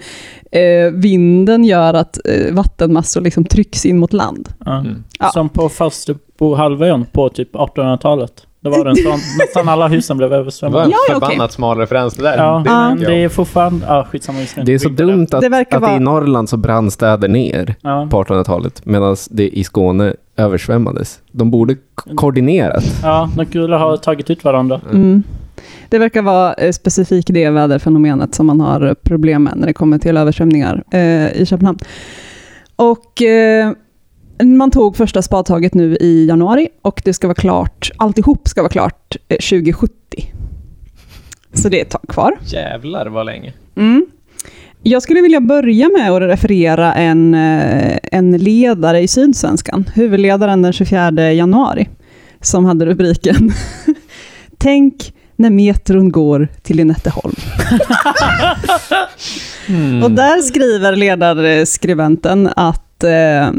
[0.52, 4.50] eh, vinden gör att eh, vattenmassor liksom trycks in mot land.
[4.66, 4.80] Ja.
[4.80, 5.04] Mm.
[5.20, 5.30] Ja.
[5.30, 8.48] Som på Falsterbohalvön på typ 1800-talet.
[8.72, 10.84] Det var en sån, nästan alla husen blev Det var översvämmade.
[10.86, 12.38] en Ja, förbannat smal referens det där.
[12.38, 13.86] Ja, det men vet det är fortfarande...
[13.88, 14.40] Ja, skitsamma.
[14.66, 18.08] Det är så dumt att, att vara- i Norrland så brann städer ner Ja.
[18.12, 21.20] på 1800-talet medan det i Skåne översvämmades.
[21.32, 21.76] De borde
[22.16, 22.84] koordinerat.
[23.04, 24.82] ja, de skulle ha tagit ut varandra.
[24.92, 25.24] Mm.
[25.90, 29.98] Det verkar vara eh, specifikt det väderfenomenet som man har problem med när det kommer
[29.98, 31.80] till översvämningar eh, i Köpenhamn.
[32.76, 33.72] Och eh,
[34.44, 38.72] man tog första spadtaget nu i januari och det ska vara klart, alltihop ska vara
[38.72, 39.94] klart eh, 2070.
[41.54, 42.38] Så det är ett tag kvar.
[42.46, 43.54] Jävlar vad länge.
[43.76, 44.06] Mm.
[44.84, 50.74] Jag skulle vilja börja med att referera en, eh, en ledare i Sydsvenskan, huvudledaren den
[50.74, 51.90] 24 januari,
[52.42, 53.52] som hade rubriken
[54.58, 57.36] Tänk när metron går till Lynetteholm.
[60.04, 63.52] Och där skriver ledarskribenten att eh,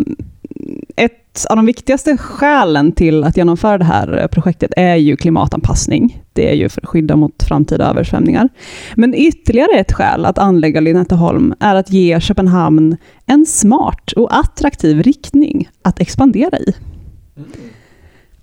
[0.97, 6.23] ett av de viktigaste skälen till att genomföra det här projektet är ju klimatanpassning.
[6.33, 8.49] Det är ju för att skydda mot framtida översvämningar.
[8.95, 15.03] Men ytterligare ett skäl att anlägga Lynetteholm är att ge Köpenhamn en smart och attraktiv
[15.03, 16.75] riktning att expandera i.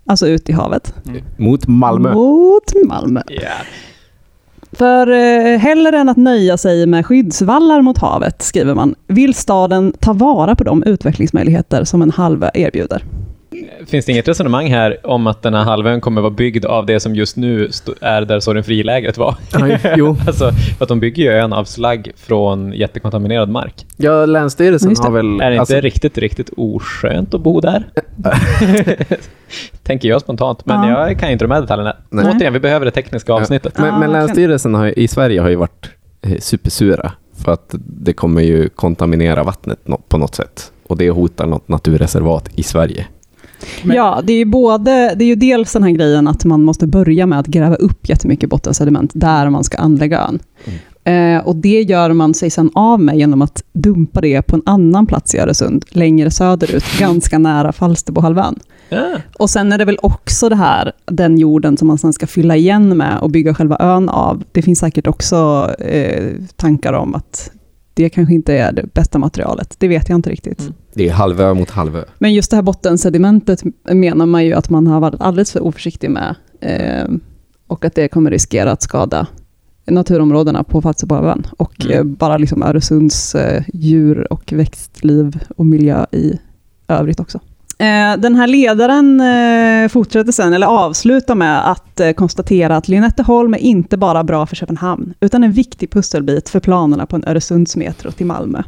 [0.05, 0.93] Alltså ut i havet.
[1.37, 2.13] Mot Malmö.
[2.13, 3.21] Mot Malmö.
[4.73, 9.93] För eh, hellre än att nöja sig med skyddsvallar mot havet, skriver man, vill staden
[9.99, 13.03] ta vara på de utvecklingsmöjligheter som en halvö erbjuder.
[13.87, 16.99] Finns det inget resonemang här om att den här halvön kommer vara byggd av det
[16.99, 17.69] som just nu
[18.01, 19.35] är där Sorgenfrilägret var?
[19.53, 20.17] Ja, jo.
[20.27, 23.85] alltså, för att de bygger ju ön av slagg från jättekontaminerad mark.
[23.97, 25.41] Ja, Länsstyrelsen har väl...
[25.41, 27.83] Är det inte alltså- riktigt, riktigt oskönt att bo där?
[29.83, 31.07] Tänker jag spontant, men Ja.
[31.09, 31.95] jag kan inte de här detaljerna.
[32.09, 32.25] Nej.
[32.25, 33.77] Återigen, vi behöver det tekniska avsnittet.
[33.77, 34.25] Men, Ja, men verkligen.
[34.25, 35.89] Länsstyrelsen har, i Sverige har ju varit
[36.21, 37.11] eh, supersura
[37.43, 40.71] för att det kommer ju kontaminera vattnet på något sätt.
[40.87, 43.07] Och det hotar något naturreservat i Sverige.
[43.83, 46.63] Men- Ja, det är, ju både, det är ju dels den här grejen att man
[46.63, 50.39] måste börja med att gräva upp jättemycket bottensediment där man ska anlägga ön.
[51.05, 54.61] Eh, och det gör man sig sen av med genom att dumpa det på en
[54.65, 58.59] annan plats i Öresund, längre söderut, ganska nära Falsterbohalvön.
[58.89, 59.05] Ja.
[59.39, 62.55] Och sen är det väl också det här, den jorden som man sen ska fylla
[62.55, 64.43] igen med och bygga själva ön av.
[64.51, 67.51] Det finns säkert också eh, tankar om att
[67.93, 69.75] det kanske inte är det bästa materialet.
[69.77, 70.59] Det vet jag inte riktigt.
[70.59, 70.73] Mm.
[70.93, 72.03] Det är halvö mot halvö.
[72.17, 76.09] Men just det här bottensedimentet menar man ju att man har varit alldeles för oförsiktig
[76.11, 76.35] med.
[76.61, 77.05] Eh,
[77.67, 79.27] och att det kommer riskera att skada
[79.85, 81.47] naturområdena på Falsterbohalvön.
[81.57, 81.97] Och Mm.
[81.97, 86.39] eh, bara liksom Öresunds eh, djur och växtliv och miljö i
[86.87, 87.39] övrigt också.
[87.77, 93.53] Eh, den här ledaren eh, fortsätter sen, eller avslutar med att eh, konstatera att Lynetteholm
[93.53, 98.11] är inte bara bra för Köpenhamn, utan en viktig pusselbit för planerna på en Öresundsmetro
[98.11, 98.63] till Malmö.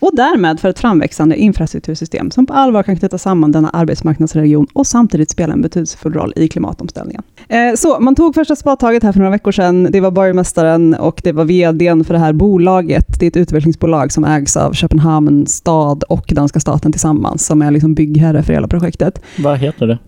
[0.00, 4.86] Och därmed för ett framväxande infrastruktursystem som på allvar kan knyta samman denna arbetsmarknadsregion och
[4.86, 7.22] samtidigt spela en betydelsefull roll i klimatomställningen.
[7.48, 9.88] Eh, Så man tog första spadtaget här för några veckor sedan.
[9.90, 13.20] Det var borgmästaren och det var vdn för det här bolaget.
[13.20, 17.70] Det är ett utvecklingsbolag som ägs av Köpenhamns stad och danska staten tillsammans, som är
[17.70, 19.20] liksom byggherre för hela projektet.
[19.38, 19.98] Vad heter det?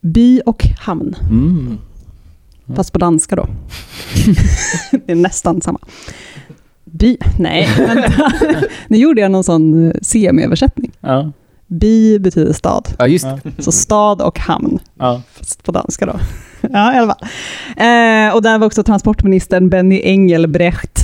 [0.00, 1.78] By och hamn, Mm.
[2.76, 3.46] fast på danska då.
[5.06, 5.78] det är nästan samma.
[6.92, 8.32] By, nej, vänta.
[8.88, 10.90] Nu gjorde jag någon sån eh, semi-översättning.
[11.00, 11.32] Ja.
[11.66, 13.38] By betyder stad, Ja, just Ja.
[13.58, 15.22] så stad och hamn, Ja.
[15.32, 16.12] fast på danska då.
[16.72, 17.28] Ja, i alla fall.
[17.76, 20.98] Eh, och där var också transportministern Benny Engelbrecht,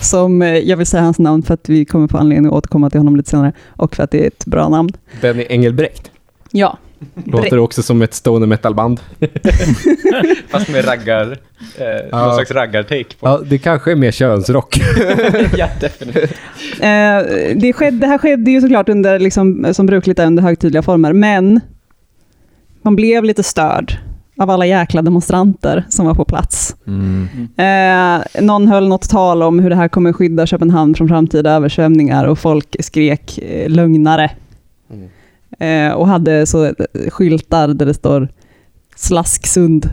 [0.00, 2.90] som, eh, jag vill säga hans namn för att vi kommer få anledning att återkomma
[2.90, 4.90] till honom lite senare, och för att det är ett bra namn.
[5.20, 6.10] Benny Engelbrekt.
[6.50, 6.78] Ja,
[7.24, 9.00] Låter också som ett stoner metal-band.
[10.48, 11.38] Fast med raggar,
[11.78, 12.26] eh, Ja.
[12.26, 13.26] någon slags raggar-take på.
[13.28, 14.80] Ja, det kanske är mer könsrock.
[15.56, 16.30] ja, definitivt.
[16.80, 17.18] Eh,
[17.56, 21.12] det, skedde, det här skedde ju såklart under, liksom, som brukligt är under högtidliga former,
[21.12, 21.60] men
[22.82, 23.98] man blev lite störd
[24.38, 26.76] av alla jäkla demonstranter som var på plats.
[27.56, 32.24] Eh, någon höll något tal om hur det här kommer skydda Köpenhamn från framtida översvämningar
[32.26, 34.30] och folk skrek eh, lögnare.
[35.58, 36.74] Eh, och hade så
[37.10, 38.28] skyltar där det står
[38.96, 39.90] Slasksund,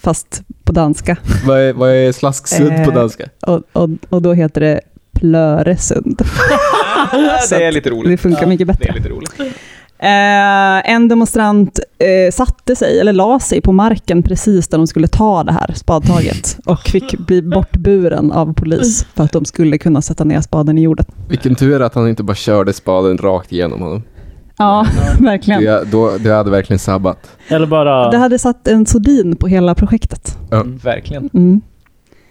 [0.00, 1.16] fast på danska.
[1.46, 3.24] vad, är, vad är slasksund på Eh, danska?
[3.46, 4.80] Och, och, och då heter det
[5.12, 6.22] Plöresund.
[7.50, 8.20] Det är lite Det roligt.
[8.20, 8.88] funkar mycket Det bättre.
[8.90, 9.32] är lite roligt.
[9.98, 15.06] Eh, en demonstrant eh, satte sig, eller la sig på marken precis där de skulle
[15.08, 20.02] ta det här spadtaget och fick bli bortburen av polis för att de skulle kunna
[20.02, 21.06] sätta ner spaden i jorden.
[21.28, 24.02] Vilken tur att han inte bara körde spaden rakt igenom honom.
[24.62, 24.86] Ja,
[25.20, 25.64] verkligen.
[25.64, 27.36] Det, då, det hade verkligen sabbat.
[27.48, 28.10] Eller bara...
[28.10, 30.38] Det hade satt en sordin på hela projektet.
[30.82, 31.30] Verkligen.
[31.34, 31.60] Mm.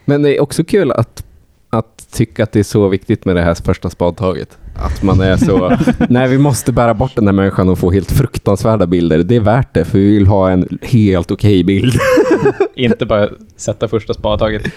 [0.06, 1.24] Men det är också kul att,
[1.70, 4.58] att tycka att det är så viktigt med det här första spadtaget.
[4.76, 5.78] Att man är så,
[6.10, 9.24] nej vi måste bära bort den här människan och få helt fruktansvärda bilder.
[9.24, 11.94] Det är värt det, för vi vill ha en helt okej bild.
[12.76, 14.64] Inte bara sätta första spadtaget.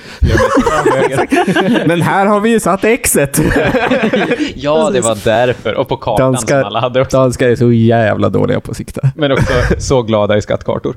[1.87, 3.41] Men här har vi ju satt exet.
[4.55, 5.75] ja, det var därför.
[5.75, 7.17] Och på kartan Danskar- som alla hade också.
[7.17, 9.01] Danskar är så jävla dåliga på att sikta.
[9.17, 10.97] Men också så glada i skattkartor.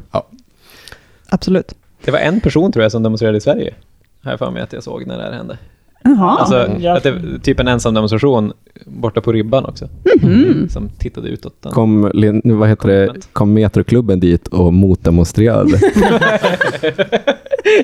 [1.29, 1.73] Absolut.
[2.05, 3.73] Det var en person tror jag som demonstrerade i Sverige.
[4.21, 5.57] Jag för mig att jag såg när det här hände.
[6.03, 6.37] Jaha.
[6.37, 6.97] Alltså, ja.
[6.97, 8.53] att det, typ en ensam demonstration
[8.85, 9.89] borta på ribban också.
[10.21, 10.69] Mhm.
[10.69, 11.61] Som tittade utåt.
[11.63, 11.71] Den.
[11.71, 12.01] Kom,
[12.43, 15.79] vad heter det, kom Metroklubben dit och motdemonstrerade.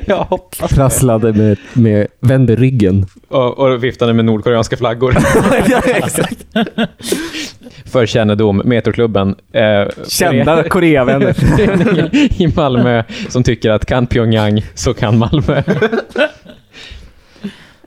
[0.06, 0.72] Jag hoppas.
[0.72, 3.06] Trasslade med, med vände ryggen.
[3.28, 5.16] Och, och viftade med nordkoreanska flaggor.
[5.86, 6.46] Exakt.
[7.86, 9.36] För kännedom, Metroklubben.
[9.52, 11.36] Eh, Kända Koreavänner.
[12.42, 15.64] i Malmö som tycker att kan Pyongyang så kan Malmö.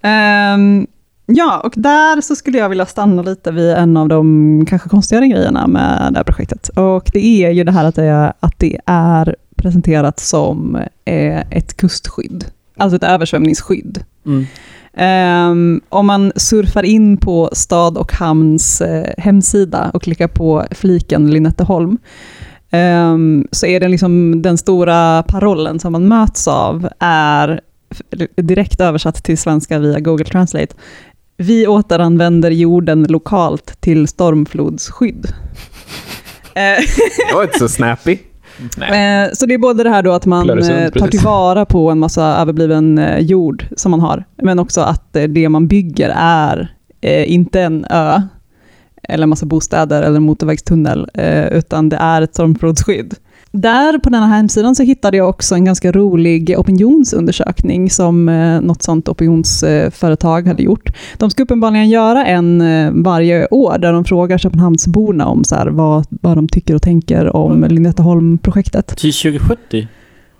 [0.06, 0.86] Ehm,
[1.26, 5.26] ja, och där så skulle jag vilja stanna lite vid en av de kanske konstigare
[5.28, 6.68] grejerna med det här projektet.
[6.68, 11.40] Och det är ju det här att det är, att det är presenterat som eh,
[11.50, 12.44] ett kustskydd.
[12.76, 14.04] Alltså ett översvämningsskydd.
[14.26, 14.46] Mm.
[14.96, 21.30] Ehm, om man surfar in på Stad och Hamns eh, hemsida och klickar på fliken
[21.30, 21.98] Lynetteholm,
[22.70, 27.60] ehm, så är det liksom den stora parollen som man möts av är
[28.36, 30.74] direkt översatt till svenska via Google Translate.
[31.36, 35.26] Vi återanvänder jorden lokalt till stormflodsskydd.
[36.54, 36.62] Eh,
[37.28, 38.12] Det var inte så snappy.
[38.80, 41.90] Eh, Så det är både det här då att man Plöresund, eh, tar tillvara på
[41.90, 46.70] en massa överbliven jord som man har, men också att det man bygger är
[47.26, 48.22] inte en ö,
[49.02, 51.08] eller en massa bostäder eller en motorvägstunnel,
[51.52, 53.14] utan det är ett stormflodsskydd.
[53.56, 58.60] Där på den här hemsidan så hittade jag också en ganska rolig opinionsundersökning som eh,
[58.60, 60.90] något sånt opinionsföretag hade gjort.
[61.18, 65.66] De ska uppenbarligen göra en eh, varje år där de frågar Köpenhamnsborna om så här,
[65.66, 68.86] vad, vad de tycker och tänker om Lynetteholm-projektet.
[68.96, 69.88] Till 2070?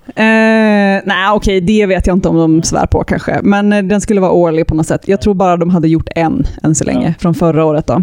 [0.07, 4.01] Eh, Nej, okej, det vet jag inte om de svär på kanske, men eh, den
[4.01, 5.09] skulle vara årlig på något sätt.
[5.09, 7.87] Jag tror bara de hade gjort en än så länge, från förra året.
[7.87, 8.03] Då.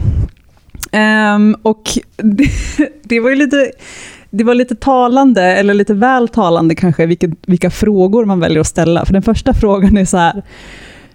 [0.92, 1.84] Ehm, och
[2.18, 2.50] det,
[3.04, 3.72] det var ju lite...
[4.36, 8.68] Det var lite talande, eller lite väl talande kanske, vilka, vilka frågor man väljer att
[8.68, 9.06] ställa.
[9.06, 10.44] För den första frågan är så här,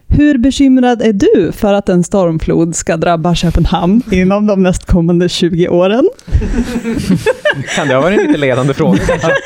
[0.09, 5.69] hur bekymrad är du för att en stormflod ska drabba Köpenhamn inom de nästkommande 20
[5.69, 6.09] åren?
[7.77, 8.99] Kan det ha varit en lite ledande fråga?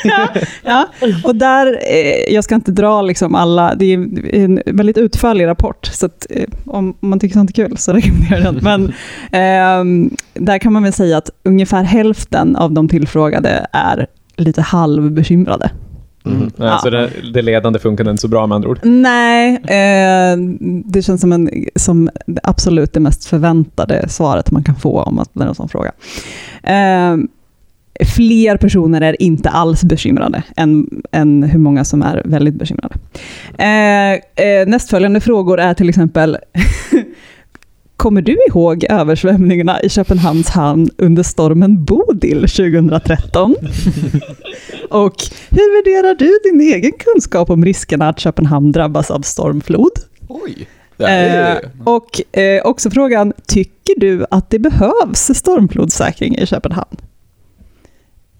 [0.64, 0.88] Ja,
[1.24, 5.86] och där, eh, jag ska inte dra liksom alla, det är en väldigt utförlig rapport,
[5.86, 8.64] så att, eh, om man tycker sånt är kul så rekommenderar jag den.
[8.64, 8.92] Men
[9.32, 15.70] ehm, där kan man väl säga att ungefär hälften av de tillfrågade är lite halvbekymrade.
[16.24, 16.50] Mm.
[16.56, 18.78] Ja, så det, det ledande funkade inte så bra med andra ord.
[18.82, 20.36] Nej, eh,
[20.84, 22.10] det känns som, en, som
[22.42, 25.92] absolut det mest förväntade svaret man kan få om att det är en sån fråga.
[26.62, 27.16] Eh,
[28.04, 32.94] fler personer är inte alls bekymrade än, än hur många som är väldigt bekymrade.
[33.58, 34.12] Eh,
[34.46, 36.36] eh, nästföljande frågor är till exempel
[38.02, 43.56] Kommer du ihåg översvämningarna i Köpenhamns hamn under stormen Bodil 2013?
[44.90, 45.14] Och
[45.50, 49.90] hur värderar du din egen kunskap om riskerna att Köpenhamn drabbas av stormflod?
[50.28, 50.68] Oj.
[51.06, 56.96] Eh, och eh, också frågan, tycker du att det behövs stormflodssäkring i Köpenhamn?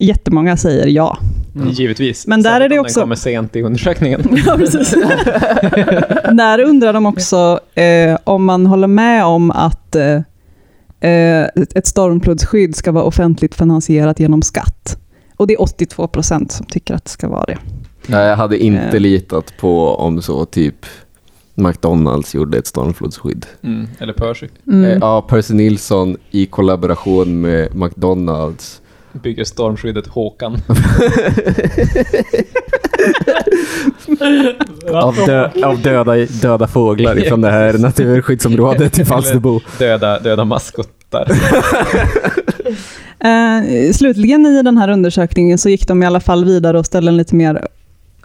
[0.06, 1.18] Jättemånga säger ja.
[1.70, 2.26] Givetvis.
[2.26, 4.38] Men där är det också- Den kommer sent i undersökningen.
[4.46, 4.90] Ja, precis.
[6.32, 10.14] Där undrar de också eh, om man håller med om att eh,
[11.10, 14.98] eh, ett stormflodsskydd ska vara offentligt finansierat genom skatt.
[15.36, 17.58] Och det är 82 procent som tycker att det ska vara det.
[18.06, 19.00] Nej, jag hade inte Eh.
[19.00, 20.86] litat på om så typ
[21.54, 23.46] McDonalds gjorde ett stormflodsskydd.
[23.62, 23.88] Mm.
[23.98, 24.48] Eller Percy.
[24.66, 24.84] Mm.
[24.90, 28.80] Eh, Ja, Percy Nilsson i kollaboration med McDonalds.
[29.12, 30.58] Bygger stormskyddet Håkan.
[34.92, 39.60] Av, dö av döda, döda fåglar från det här naturskyddsområdet i Falsterbo.
[39.78, 41.28] Döda, döda maskottar.
[43.24, 47.10] Eh, slutligen i den här undersökningen så gick de i alla fall vidare och ställde
[47.10, 47.68] en lite mer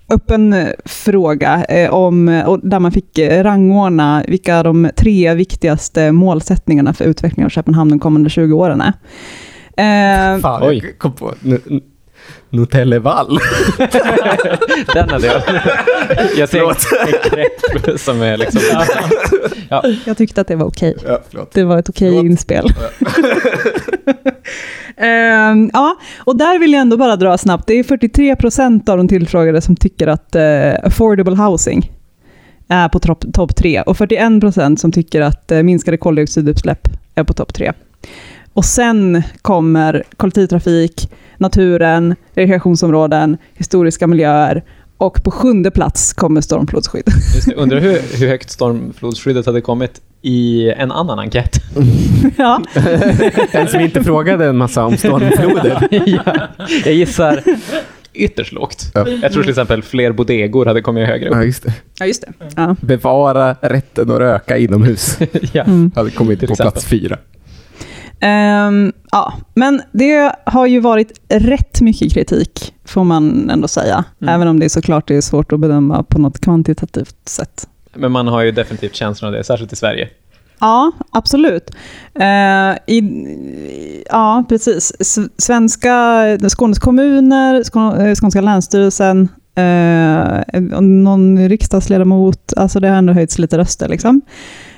[0.09, 6.93] öppen fråga eh, om, och där man fick eh, rangordna vilka de tre viktigaste målsättningarna
[6.93, 8.93] för utvecklingen av Köpenhamn de kommande 20 åren är.
[9.77, 10.81] Eh, Fan, Oj.
[10.83, 11.81] jag kom på N- N-
[12.49, 13.39] Nutellevall.
[14.93, 15.41] Den hade jag.
[16.37, 18.61] Jag tänkte en krepp som är liksom...
[19.69, 19.83] Ja.
[20.05, 20.95] jag tyckte att det var okej.
[21.07, 21.51] Ja, förlåt.
[21.53, 22.25] Det var ett okej Förlåt.
[22.25, 22.67] inspel.
[24.97, 27.67] Ehm, ja, och där vill jag ändå bara dra snabbt.
[27.67, 31.91] Det är 43 procent av de tillfrågade som tycker att eh, affordable housing
[32.67, 37.23] är på topp top tre och 41 procent som tycker att eh, minskade koldioxidutsläpp är
[37.23, 37.73] på topp tre.
[38.57, 44.63] Och sen kommer kollektivtrafik, naturen, rekreationsområden, historiska miljöer
[44.97, 47.03] och på sjunde plats kommer stormflodsskydd.
[47.35, 51.59] Just det, undrar hur, hur högt stormflodsskyddet hade kommit i en annan enkät.
[52.37, 52.61] ja.
[53.51, 55.87] En som inte frågade en massa om stormfloder.
[56.05, 56.47] ja,
[56.85, 57.43] jag gissar
[58.13, 58.91] ytterst lågt.
[58.93, 59.07] Ja.
[59.21, 61.45] Jag tror till exempel fler bodegor hade kommit högre Ja, upp.
[61.45, 61.73] just det.
[61.99, 62.33] ja, just det.
[62.55, 62.75] Ja.
[62.81, 65.17] Bevara rätten att röka inomhus.
[65.53, 65.63] ja.
[65.63, 65.91] Mm.
[65.95, 66.71] Hade kommit Till på exempel.
[66.71, 67.17] plats fyra.
[68.19, 74.03] Ehm, ja, men det har ju varit rätt mycket kritik, får man ändå säga.
[74.21, 74.33] Mm.
[74.33, 77.67] Även om det är såklart är svårt att bedöma på något kvantitativt sätt.
[77.93, 80.09] Men man har ju definitivt känslan av det, särskilt i Sverige.
[80.59, 81.71] Ja, absolut.
[82.19, 84.93] Eh, i, ja, precis.
[85.37, 93.57] Svenska, Skånes kommuner, eh, Skånska länsstyrelsen, eh, någon riksdagsledamot, alltså det har ändå höjts lite
[93.57, 93.87] röster.
[93.89, 94.21] Liksom.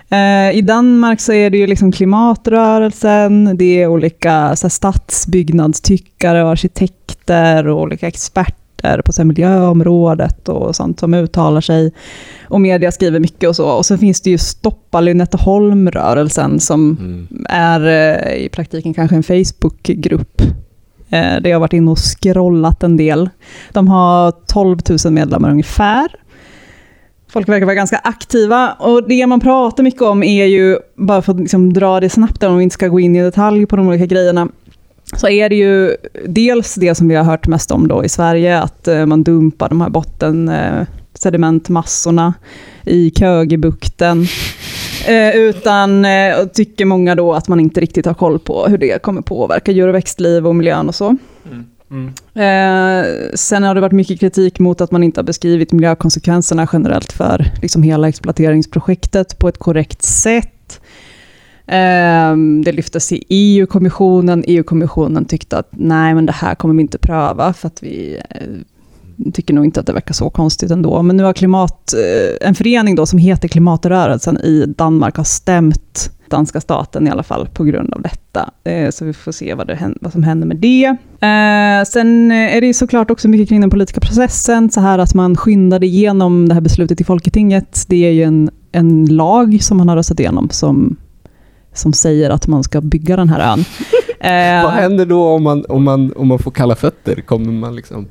[0.10, 6.44] Eh, I Danmark så är det ju liksom klimatrörelsen, det är olika så här, stadsbyggnadstyckare
[6.44, 11.94] och arkitekter och olika experter på så här, miljöområdet och sånt som uttalar sig.
[12.48, 13.70] Och media skriver mycket och så.
[13.70, 16.98] Och så finns det ju Stoppa Lynetteholm-rörelsen som
[17.50, 20.42] är eh, i praktiken kanske en Facebookgrupp.
[21.10, 23.30] Eh, där jag har varit inne och scrollat en del.
[23.72, 26.08] De har 12 000 medlemmar ungefär.
[27.30, 31.34] Folk verkar vara ganska aktiva och det man pratar mycket om är ju, bara för
[31.34, 33.88] att liksom dra det snabbt om vi inte ska gå in i detalj på de
[33.88, 34.48] olika grejerna,
[35.18, 38.60] så är det ju dels det som vi har hört mest om då i Sverige,
[38.60, 42.34] att eh, man dumpar de här botten eh, sedimentmassorna
[42.86, 44.26] i Kögebukten.
[45.08, 48.78] Eh, utan eh, och tycker många då att man inte riktigt har koll på hur
[48.78, 51.08] det kommer påverka djur och växtliv och miljön och så.
[51.46, 51.66] Mm.
[52.34, 57.12] Eh, sen har det varit mycket kritik mot att man inte har beskrivit miljökonsekvenserna generellt
[57.12, 60.82] för liksom hela exploateringsprojektet på ett korrekt sätt.
[61.68, 64.44] Eh, det lyftes i EU-kommissionen.
[64.48, 69.32] EU-kommissionen tyckte att nej, men det här kommer vi inte pröva för att vi eh,
[69.34, 71.02] tycker nog inte att det verkar så konstigt ändå.
[71.02, 76.12] Men nu har klimat, eh, en förening då som heter Klimatrörelsen i Danmark har stämt
[76.30, 78.50] danska staten i alla fall på grund av detta.
[78.64, 80.86] Eh, Så vi får se vad, det, vad som händer med det.
[80.86, 85.36] Eh, Sen är det såklart också mycket kring den politiska processen, så här att man
[85.36, 87.86] skyndade igenom det här beslutet i Folketinget.
[87.88, 90.96] Det är ju en, en lag som man har röstat igenom som,
[91.74, 93.60] som säger att man ska bygga den här ön.
[94.22, 97.22] Eh, Vad händer då om man, om, man, om man får kalla fötter?
[97.22, 98.08] Kommer man liksom...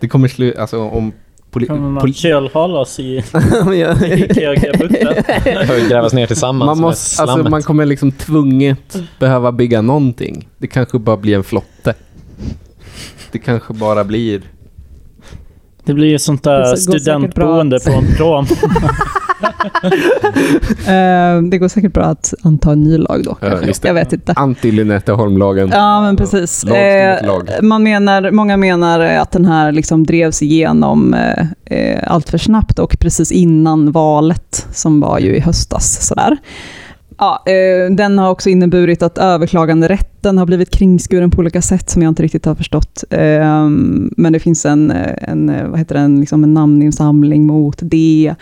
[0.00, 0.56] Det kommer slut...
[0.58, 1.12] Alltså om...
[1.56, 3.24] Poli, Kommer man poli, kölhalas i,
[3.66, 4.04] Ja.
[4.06, 5.24] i Kögebukten?
[5.44, 10.48] Behöver grävas ner tillsammans man, måste, alltså, man kommer liksom tvunget behöva bygga någonting.
[10.58, 11.94] Det kanske bara blir en flotte.
[13.32, 14.42] Det kanske bara blir...
[15.84, 18.46] Det blir ju sånt där studentboende på en prom.
[20.86, 23.36] eh, det går säkert bra att anta en ny lag då.
[23.40, 23.58] Ja.
[23.82, 24.32] Jag vet inte.
[24.32, 25.70] Anti-Lynetteholmlagen.
[25.72, 26.64] Ja, men precis.
[26.64, 27.18] Eh,
[27.62, 32.78] man menar, många menar att den här liksom drevs igenom eh, eh, allt för snabbt
[32.78, 36.06] och precis innan valet, som var ju i höstas.
[36.06, 36.36] Sådär.
[37.18, 39.18] Ja, eh, den har också inneburit att
[40.26, 43.04] den har blivit kringskuren på olika sätt som jag inte riktigt har förstått.
[43.10, 43.68] Eh,
[44.16, 48.34] men det finns en, en, vad heter den, liksom en namninsamling mot det.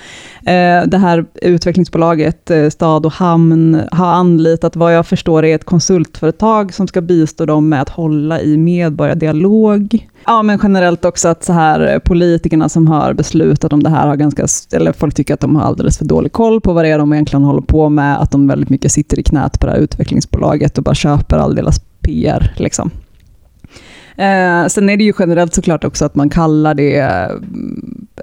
[0.47, 5.65] Eh, det här utvecklingsbolaget eh, Stad och Hamn har anlitat vad jag förstår är ett
[5.65, 10.09] konsultföretag som ska bistå dem med att hålla i medborgardialog.
[10.27, 14.07] Ja, men generellt också att så här eh, politikerna som har beslutat om det här
[14.07, 16.89] har ganska, eller folk tycker att de har alldeles för dålig koll på vad det
[16.89, 19.73] är de egentligen håller på med, att de väldigt mycket sitter i knät på det
[19.73, 21.74] här utvecklingsbolaget och bara köper all deras
[22.05, 22.55] PR.
[22.57, 22.91] Liksom.
[24.17, 27.01] Eh, sen är det ju generellt såklart också att man kallar det,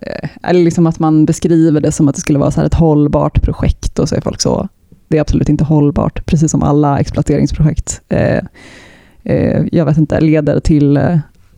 [0.01, 2.73] eh, eller liksom att man beskriver det som att det skulle vara så här ett
[2.73, 4.67] hållbart projekt och så är folk så,
[5.07, 8.01] det är absolut inte hållbart, precis som alla exploateringsprojekt.
[8.09, 8.39] Eh,
[9.23, 10.97] eh, jag vet inte, leder till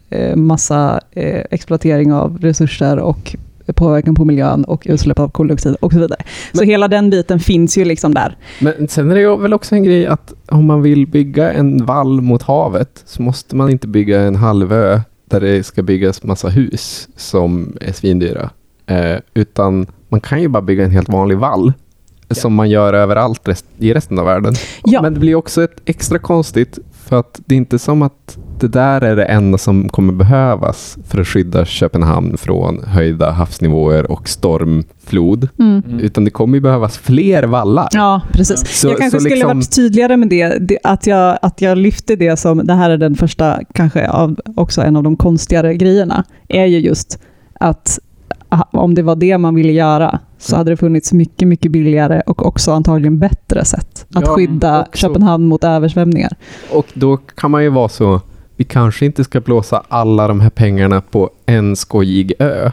[0.09, 3.35] eh, massa eh, exploatering av resurser och
[3.71, 6.23] påverkan på miljön och utsläpp av koldioxid och så vidare.
[6.51, 8.37] så Men- hela den biten finns ju liksom där.
[8.59, 12.21] Men sen är det väl också en grej att om man vill bygga en vall
[12.21, 17.07] mot havet så måste man inte bygga en halvö där det ska byggas massa hus
[17.15, 18.49] som är svindyra.
[18.85, 21.73] Eh, utan man kan ju bara bygga en helt vanlig vall
[22.29, 24.53] som man gör överallt rest, i resten av världen.
[24.83, 25.01] Ja.
[25.01, 26.79] Men det blir också ett extra konstigt
[27.13, 30.97] för att det är inte som att det där är det enda som kommer behövas
[31.07, 35.49] för att skydda Köpenhamn från höjda havsnivåer och stormflod.
[36.01, 37.87] Utan det kommer ju behövas fler vallar.
[37.91, 38.79] Ja, precis.
[38.79, 41.77] Så- jag kanske så skulle liksom- varit tydligare med det, det, att, jag, att jag
[41.77, 45.75] lyfte det som, det här är den första, kanske av, också en av de konstigare
[45.75, 47.19] grejerna, är ju just
[47.59, 47.99] att
[48.71, 52.45] om det var det man ville göra, så hade det funnits mycket, mycket billigare och
[52.45, 54.97] också antagligen bättre sätt att Ja, skydda också.
[54.97, 56.35] Köpenhamn mot översvämningar.
[56.71, 58.21] Och då kan man ju vara så,
[58.55, 62.71] vi kanske inte ska blåsa alla de här pengarna på en skojig ö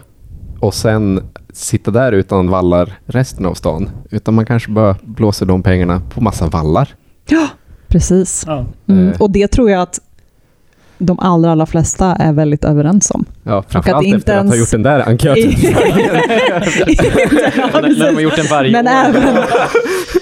[0.60, 1.20] och sen
[1.52, 3.90] sitta där utan vallar resten av stan.
[4.10, 6.88] Utan man kanske bara blåser de pengarna på massa vallar.
[7.28, 7.48] Ja,
[7.88, 8.44] precis.
[8.46, 8.66] Ja.
[8.86, 9.08] Mm.
[9.08, 9.20] Eh.
[9.20, 10.00] Och det tror jag att
[11.00, 13.24] de allra, allra flesta är väldigt överens om.
[13.42, 15.52] Ja, framförallt inte efter att ha gjort den där enkäten.
[16.50, 18.92] Ja, När de har gjort den varje Men år.
[18.92, 19.38] även,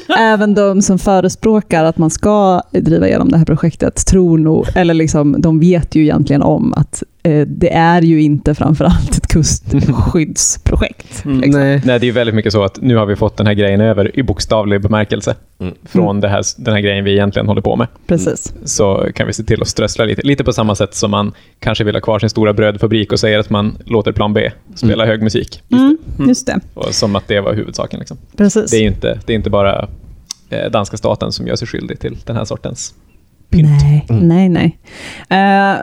[0.19, 4.95] även de som förespråkar att man ska driva igenom det här projektet tror nog, eller
[4.95, 7.03] liksom, de vet ju egentligen om att
[7.47, 11.25] det är ju inte framförallt ett kustskyddsprojekt.
[11.25, 11.41] Mm.
[11.41, 11.61] liksom.
[11.61, 11.83] Nej.
[11.85, 13.81] Nej, det är ju väldigt mycket så att nu har vi fått den här grejen
[13.81, 15.35] över i bokstavlig bemärkelse.
[15.61, 15.75] Mm.
[15.85, 17.87] Från det här, den här grejen vi egentligen håller på med.
[18.07, 18.53] Precis.
[18.65, 20.23] Så kan vi se till att strössla lite.
[20.23, 23.39] Lite på samma sätt som man kanske vill ha kvar sin stora brödfabrik och säger
[23.39, 25.63] att man låter plan B spela hög musik.
[25.73, 25.99] Mm,
[26.29, 27.99] just det, Och som att det var huvudsaken.
[27.99, 28.17] Liksom.
[28.37, 28.71] precis.
[28.71, 29.89] Det är ju inte, det är inte bara
[30.51, 32.95] eh, danska staten som gör sig skyldig till den här sortens
[33.51, 34.29] Nej, Mm.
[34.29, 34.79] nej, nej.
[35.29, 35.77] Eh,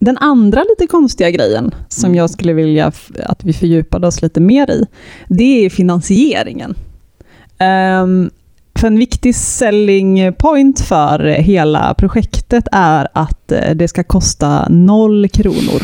[0.00, 2.92] den andra lite konstiga grejen som jag skulle vilja
[3.24, 4.86] att vi fördjupade oss lite mer i,
[5.28, 6.74] det är finansieringen.
[7.58, 8.30] Ehm,
[8.78, 15.28] för en viktig selling point för hela projektet är att eh, det ska kosta noll
[15.28, 15.82] kronor.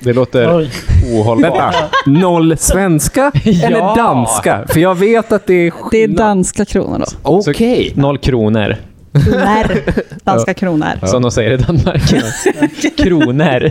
[0.00, 0.70] Det låter Oj.
[1.14, 1.52] ohållbart.
[1.52, 1.74] Vänta,
[2.06, 4.64] noll svenska eller danska?
[4.68, 7.42] För jag vet att det är Det är danska kronor då.
[7.46, 7.92] Okej.
[7.94, 8.76] Noll kronor,
[9.12, 9.82] Kronor.
[10.24, 11.06] Danska kronor.
[11.06, 12.02] som de säger i Danmark.
[12.96, 13.70] kronor,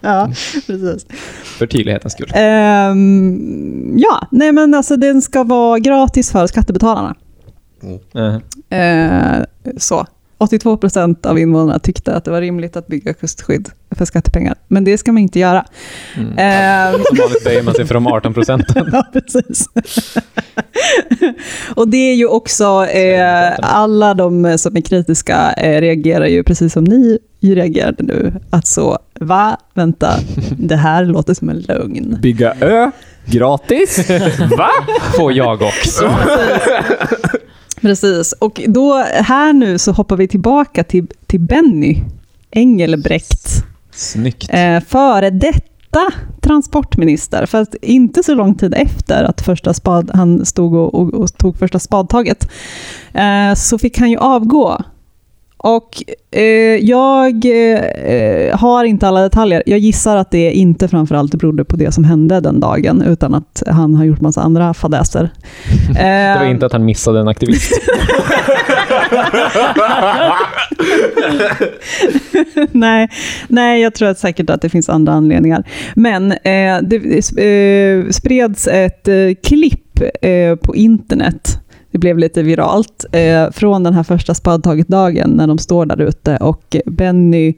[0.00, 0.30] Ja,
[0.66, 1.06] precis.
[1.58, 2.30] för tydlighetens skull.
[2.34, 7.14] Ehm, ja, nej men alltså den ska vara gratis för skattebetalarna.
[8.14, 8.36] Eh,
[8.70, 9.44] Eh,
[9.76, 10.06] så.
[10.38, 14.54] 82 procent av invånarna tyckte att det var rimligt att bygga kustskydd för skattepengar.
[14.68, 15.64] Men det ska man inte göra.
[16.16, 16.28] Mm.
[16.30, 18.88] Eh, Som vanligt böjer man sig för de 18 procenten.
[18.92, 19.68] ja, precis.
[21.74, 26.72] Och det är ju också, eh, alla de som är kritiska eh, reagerar ju precis
[26.72, 28.32] som ni reagerade nu.
[28.50, 29.56] Att så, va?
[29.74, 30.14] Vänta,
[30.58, 32.18] det här låter som en lögn.
[32.22, 32.90] Bygga ö,
[33.24, 34.10] gratis.
[34.58, 34.70] Va?
[35.16, 36.10] Får jag också.
[37.80, 42.02] Precis, och då här nu så hoppar vi tillbaka till, till Benny
[42.50, 43.64] Engelbrekt.
[43.90, 44.48] Snyggt.
[44.52, 47.46] eh, före detta transportminister.
[47.46, 51.38] För att inte så lång tid efter att första spad, han stod och, och, och
[51.38, 52.50] tog första spadtaget,
[53.12, 54.82] eh, så fick han ju avgå.
[55.60, 56.42] Och eh,
[56.76, 59.62] jag eh, har inte alla detaljer.
[59.66, 63.62] Jag gissar att det inte framförallt berodde på det som hände den dagen, utan att
[63.66, 65.30] han har gjort massa andra fadäser.
[65.94, 67.72] Det var inte att han missade en aktivist.
[72.72, 73.08] nej,
[73.48, 75.64] nej, jag tror att säkert att det finns andra anledningar.
[75.94, 76.96] Men eh, det
[77.38, 81.58] eh, spreds ett eh, klipp eh, på internet,
[81.90, 86.36] det blev lite viralt, eh, från den här första spadtaget-dagen när de står där ute
[86.36, 87.54] och Benny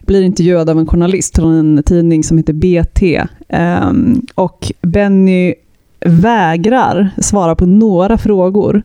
[0.00, 3.26] blir intervjuad av en journalist från en tidning som heter BT.
[3.48, 5.54] Ehm, och Benny
[6.00, 8.82] vägrar svara på några frågor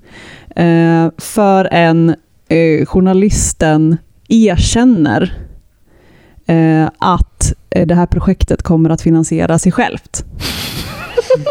[0.56, 2.16] eh, förrän
[2.48, 5.34] eh, journalisten erkänner
[6.46, 10.26] eh, att eh, det här projektet kommer att finansiera sig självt.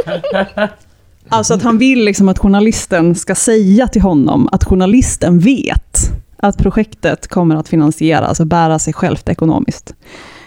[1.34, 6.58] Alltså att han vill liksom att journalisten ska säga till honom att journalisten vet att
[6.58, 9.94] projektet kommer att finansieras och bära sig självt ekonomiskt.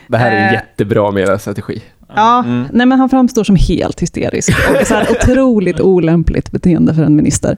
[0.08, 0.54] Det här är en Eh.
[0.54, 1.82] jättebra medierstrategi.
[2.16, 2.64] Ja, Mm.
[2.74, 4.50] nej men han framstår som helt hysterisk.
[4.82, 7.58] Och så här otroligt olämpligt beteende för en minister.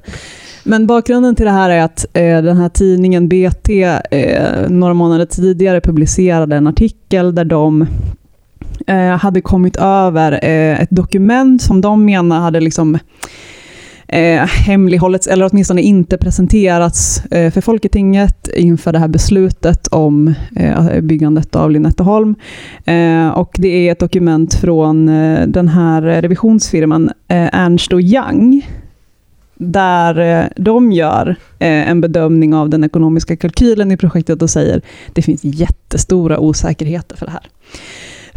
[0.63, 3.69] Men bakgrunden till det här är att eh, den här tidningen BT
[4.11, 7.87] eh, några månader tidigare publicerade en artikel där de
[8.89, 12.99] eh, hade kommit över eh, ett dokument som de menar hade liksom
[14.07, 21.01] eh, hemlighållits, eller åtminstone inte presenterats eh, för Folketinget inför det här beslutet om eh,
[21.01, 22.35] byggandet av Lynetteholm.
[22.85, 28.65] Eh, och det är ett dokument från eh, den här revisionsfirman eh, Ernst Young,
[29.55, 34.81] där eh, de gör eh, en bedömning av den ekonomiska kalkylen i projektet och säger
[35.13, 37.47] det finns jättestora osäkerheter för det här.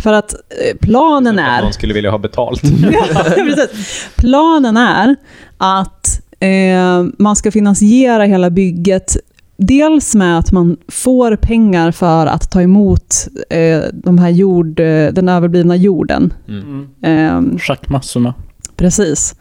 [0.02, 1.62] För att eh, planen Att är...
[1.62, 2.62] någon skulle vilja ha betalt.
[2.92, 4.06] Ja, precis.
[4.16, 5.16] Planen är
[5.58, 9.16] att eh, man ska finansiera hela bygget
[9.56, 15.12] Dels med att man får pengar för att ta emot eh, de här jord, eh,
[15.12, 16.32] den överblivna jorden.
[16.48, 16.88] Mm.
[17.02, 17.52] Mm.
[17.52, 18.34] Eh, Schackmassorna.
[18.76, 19.34] Precis.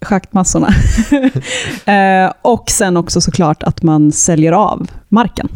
[0.00, 0.68] Schaktmassorna.
[2.24, 5.48] eh, och sen också såklart att man säljer av marken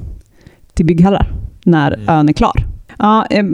[0.74, 1.32] till bygghallar
[1.64, 2.09] när Mm.
[2.09, 2.75] ön är klar.
[2.99, 3.44] Ja, eh,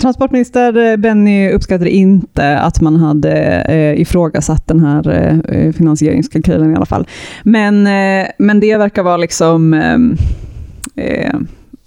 [0.00, 6.72] transportminister eh, Benny uppskattade inte att man hade eh, ifrågasatt den här eh, eh, finansieringskalkylen
[6.72, 7.06] i alla fall.
[7.42, 9.98] Men, eh, men det verkar vara liksom eh,
[11.04, 11.34] eh,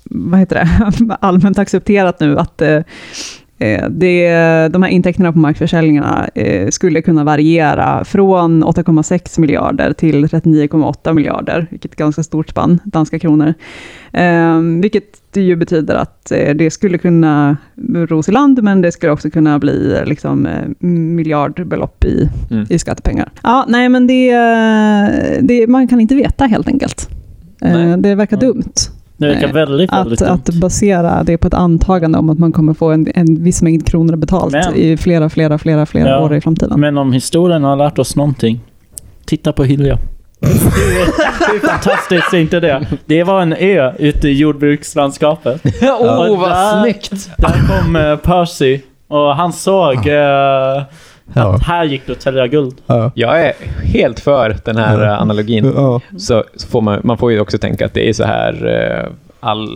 [0.09, 1.17] vad heter det?
[1.19, 2.79] allmänt accepterat nu att eh,
[3.89, 4.27] det,
[4.67, 11.67] de här intäkterna på markförsäljningarna eh, skulle kunna variera från 8,6 miljarder till 39,8 miljarder,
[11.69, 13.53] vilket är ett ganska stort spann, danska kronor.
[14.13, 17.57] Eh, vilket ju betyder att eh, det skulle kunna
[17.93, 22.65] ros i land, men det skulle också kunna bli liksom, eh, miljardbelopp i, Mm.
[22.69, 23.31] i skattepengar.
[23.43, 24.31] Ja, nej, men det,
[25.41, 27.09] det, man kan inte veta helt enkelt.
[27.61, 27.97] Eh, Nej.
[27.97, 28.47] Det verkar Nej.
[28.47, 28.73] dumt.
[29.17, 32.73] Det verkar väldigt, väldigt Att, att basera det på ett antagande om att man kommer
[32.73, 36.19] få en, en viss mängd kronor betalt Men- i flera, flera, flera, flera Ja.
[36.19, 36.79] år i framtiden.
[36.79, 38.59] Men om historien har lärt oss någonting.
[39.25, 39.97] Titta på Hylja.
[40.41, 42.85] Hur fantastiskt är inte det?
[43.05, 45.61] Det var en ö ute i jordbrukslandskapet.
[45.81, 47.29] Åh, Och vad där- snyggt!
[47.37, 50.07] Där kom eh, Percy och han såg
[51.33, 52.75] att här gick det att tälja guld.
[52.87, 53.11] Ja.
[53.15, 53.53] Jag är
[53.83, 55.05] helt för den här Ja.
[55.13, 55.71] eh, analogin.
[55.75, 56.01] Ja.
[56.17, 59.11] Så, så får man, man får ju också tänka att det är så här eh,
[59.39, 59.67] all,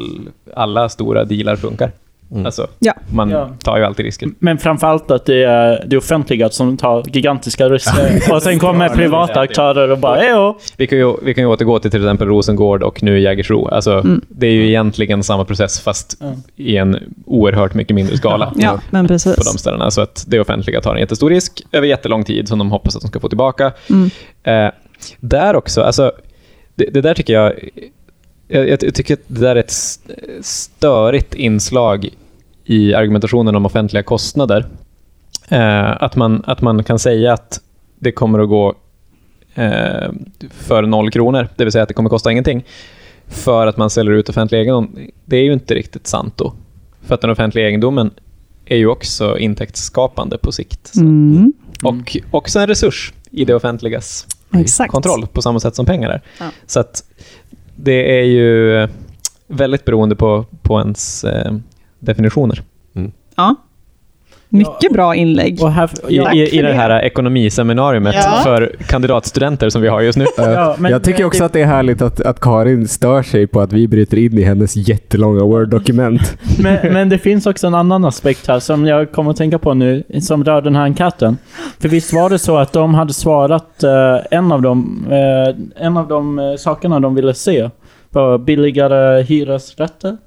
[0.55, 1.91] alla stora dealar funkar.
[2.31, 2.45] Mm.
[2.45, 2.93] Alltså, Ja.
[3.13, 3.49] man Ja.
[3.63, 4.29] tar ju alltid risker.
[4.39, 8.33] Men framförallt att det är det offentliga som tar gigantiska risker.
[8.35, 10.57] Och sen kommer privata aktörer och bara jo.
[10.77, 13.67] Vi kan, ju, vi kan ju återgå till till exempel Rosengård och nu Jägersro.
[13.67, 14.21] Alltså, Mm.
[14.29, 16.33] Det är ju egentligen samma process fast Ja.
[16.55, 18.53] i en oerhört mycket mindre skala.
[18.55, 19.59] Ja, men på de precis.
[19.59, 19.91] ställena.
[19.91, 23.01] Så att det offentliga tar en jättestor risk över jättelång tid som de hoppas att
[23.01, 23.71] de ska få tillbaka.
[23.89, 24.09] Mm.
[24.43, 24.71] Eh,
[25.19, 26.11] där också, alltså,
[26.75, 27.53] det, det där tycker jag,
[28.49, 32.09] jag, jag tycker att det där är ett st- störigt inslag
[32.65, 34.65] i argumentationen om offentliga kostnader.
[35.49, 37.61] Eh, att, man, att man kan säga att
[37.99, 38.75] det kommer att gå
[39.55, 40.11] eh,
[40.51, 42.63] för noll kronor, det vill säga att det kommer kosta ingenting,
[43.27, 44.97] för att man säljer ut offentlig egendom.
[45.25, 46.53] Det är ju inte riktigt sant då.
[47.01, 48.11] För att den offentliga egendomen
[48.65, 50.95] är ju också intäktsskapande på sikt.
[50.95, 51.53] Mm.
[51.83, 54.91] Och också en resurs i det offentligas Exakt.
[54.91, 56.21] kontroll, på samma sätt som pengar är.
[56.39, 56.45] Ja.
[56.65, 57.03] Så att
[57.83, 58.87] det är ju
[59.47, 61.53] väldigt beroende på, på ens eh,
[61.99, 62.63] definitioner.
[63.35, 63.55] Ja.
[64.51, 65.63] Mycket bra inlägg.
[65.63, 68.41] Och här, I, i, i det här ekonomiseminariumet Ja.
[68.43, 70.25] för kandidatstudenter som vi har just nu.
[70.37, 73.47] Ja, men- jag tycker också det- att det är härligt att, att Karin stör sig
[73.47, 76.37] på att vi bryter in i hennes jättelånga Word-dokument.
[76.63, 79.73] Men, men det finns också en annan aspekt här som jag kommer att tänka på
[79.73, 81.37] nu, som rör den här enkäten.
[81.79, 85.97] För visst var det så att de hade svarat eh, en av de, eh, en
[85.97, 87.69] av de eh, sakerna de ville se
[88.09, 90.17] var billigare hyresrätter?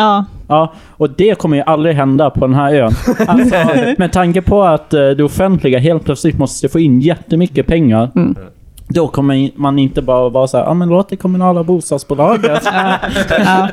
[0.00, 2.92] Ja, Ja, och det kommer ju aldrig hända på den här ön.
[3.28, 3.56] Alltså,
[3.98, 8.10] med tanke på att eh, det offentliga helt plötsligt måste få in jättemycket pengar.
[8.16, 8.36] Mm.
[8.88, 12.62] Då kommer man inte bara vara så här, ja men låt det kommunala bostadsbolaget.
[13.44, 13.68] ja.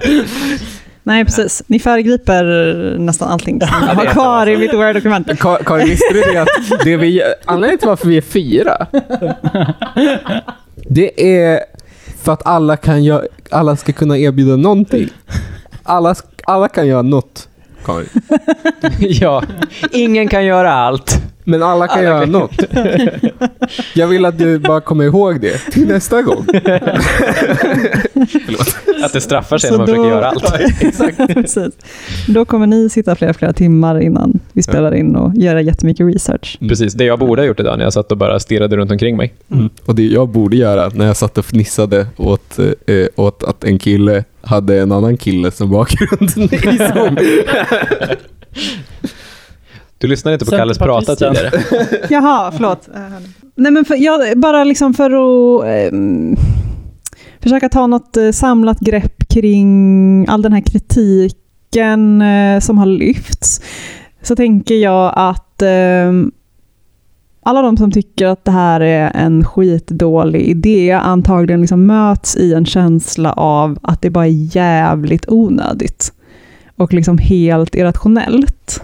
[1.04, 1.64] Nej, precis.
[1.68, 2.44] Ni föregriper
[3.00, 5.28] nästan allting som jag har kvar i mitt Word-dokument.
[5.28, 8.88] Ka- Karin, visste du det att det vi, anledningen till varför vi är fyra,
[10.90, 11.60] det är
[12.24, 13.22] för att alla, kan
[13.52, 15.10] alla ska kunna erbjuda någonting.
[15.88, 16.16] Alla,
[16.46, 17.50] alla kan göra något,
[17.86, 18.08] Karin.
[19.00, 19.44] ja,
[19.92, 21.22] ingen kan göra allt.
[21.44, 22.56] Men alla kan Alla göra kan- något.
[23.96, 26.46] Jag vill att du bara kommer ihåg det till nästa gång.
[29.04, 30.82] Att det straffar sig Så när man då- försöker göra allt.
[30.82, 31.18] Exakt.
[31.34, 31.74] Precis.
[32.28, 36.58] Då kommer ni sitta flera, flera timmar innan vi spelar in och göra jättemycket research.
[36.60, 39.18] Precis, det jag borde ha gjort idag när jag satt och bara stirrade runt omkring
[39.18, 39.34] mig.
[39.86, 43.80] Och det jag borde göra när jag satt och fnissade åt, eh, åt att en
[43.80, 46.60] kille hade en annan kille som bakgrund i.
[50.00, 51.52] Du lyssnade inte på Kalles prata tidigare.
[52.10, 52.88] Jaha, förlåt.
[52.96, 53.02] Eh,
[53.56, 56.36] Nej, men för, jag, bara liksom för att ehm,
[57.40, 63.62] försöka ta något eh, samlat grepp kring all den här kritiken eh, som har lyfts,
[64.22, 66.32] så tänker jag att ehm,
[67.48, 72.54] alla de som tycker att det här är en skitdålig idé antagligen liksom möts i
[72.54, 76.14] en känsla av att det bara är jävligt onödigt
[76.76, 78.84] och liksom helt irrationellt.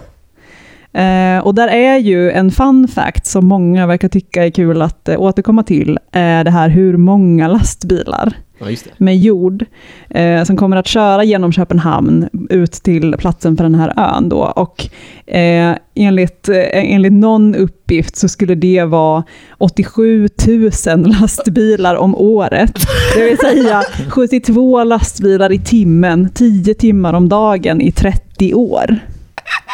[0.92, 5.08] Eh, och där är ju en fun fact som många verkar tycka är kul att
[5.08, 8.90] eh, återkomma till, är det här hur många lastbilar Ja, just det.
[9.04, 9.64] med jord
[10.10, 14.28] eh, som kommer att köra genom Köpenhamn ut till platsen för den här ön.
[14.28, 14.42] Då.
[14.42, 14.86] Och
[15.34, 19.24] eh, enligt, eh, enligt någon uppgift så skulle det vara
[19.58, 20.70] 87 000
[21.20, 22.74] lastbilar om året.
[23.16, 28.98] Det vill säga 72 lastbilar i timmen, 10 timmar om dagen i 30 år.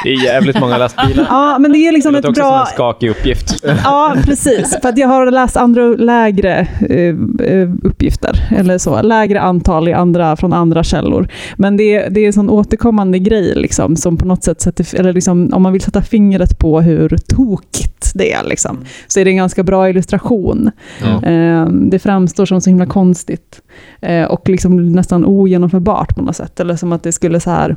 [0.05, 1.27] Det är jävligt många lastbilar.
[1.31, 2.61] Ja, men det är Det liksom låter ett också som bra...
[2.61, 3.64] en skakig uppgift.
[3.85, 4.79] Ja, precis.
[4.83, 9.03] För att jag har läst andra lägre eh, eh, uppgifter, eller så.
[9.03, 11.29] Lägre antal i andra, från andra källor.
[11.57, 15.12] Men det, det är en sån återkommande grej, liksom, som på något sätt sätter, eller
[15.12, 19.31] liksom, om man vill sätta fingret på hur tokigt det är, liksom, så är det
[19.31, 20.71] en ganska bra illustration.
[21.03, 21.29] Ja.
[21.29, 23.61] Eh, det framstår som så himla konstigt
[24.01, 26.61] eh, och liksom nästan ogenomförbart på något sätt.
[26.61, 27.77] Eller som att det skulle så här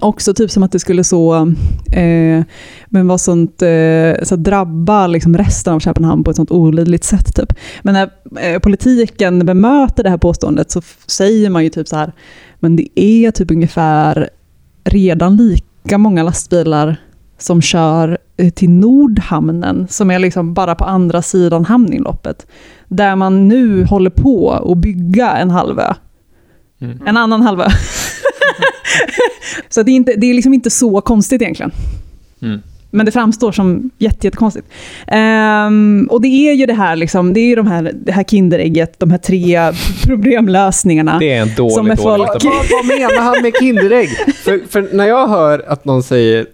[0.00, 1.34] Också typ som att det skulle så,
[1.92, 2.44] eh,
[2.86, 7.34] men vara sånt, eh, så drabba liksom resten av Köpenhamn på ett sånt olidligt sätt.
[7.34, 7.52] Typ.
[7.82, 8.10] Men när
[8.40, 12.12] eh, politiken bemöter det här påståendet så säger man ju typ så här,
[12.60, 14.30] men det är typ ungefär
[14.84, 16.96] redan lika många lastbilar
[17.38, 22.46] som kör eh, till Nordhamnen, som är liksom bara på andra sidan hamninloppet,
[22.88, 25.94] där man nu håller på att bygga en halvö.
[26.80, 26.98] Mm.
[27.06, 27.66] En annan halvö.
[29.68, 31.72] så det är, inte, det är liksom inte så konstigt egentligen.
[32.42, 32.60] Mm.
[32.94, 34.68] Men det framstår som jätte, jättekonstigt.
[35.06, 38.24] Ehm, och det är ju det här, liksom, det är ju de här, det här
[38.24, 39.72] Kinderägget, de här tre
[40.06, 41.18] problemlösningarna.
[41.18, 42.44] Det är en dålig, Som är dålig folk-.
[42.44, 44.08] Vad, vad menar han med Kinderägg?
[44.44, 46.46] för, för när jag hör att någon säger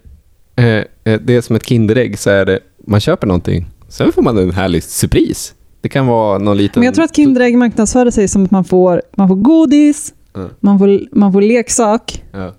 [0.56, 4.22] eh, eh, det är som ett Kinderägg så är det, man köper någonting, sen får
[4.22, 5.54] man en härlig surpris.
[5.80, 6.80] Det kan vara någon liten...
[6.80, 10.48] Men jag tror att Kinderägg marknadsförde sig som att man får, man får godis, Mm.
[10.60, 12.52] man, får, man får leksak, Ja.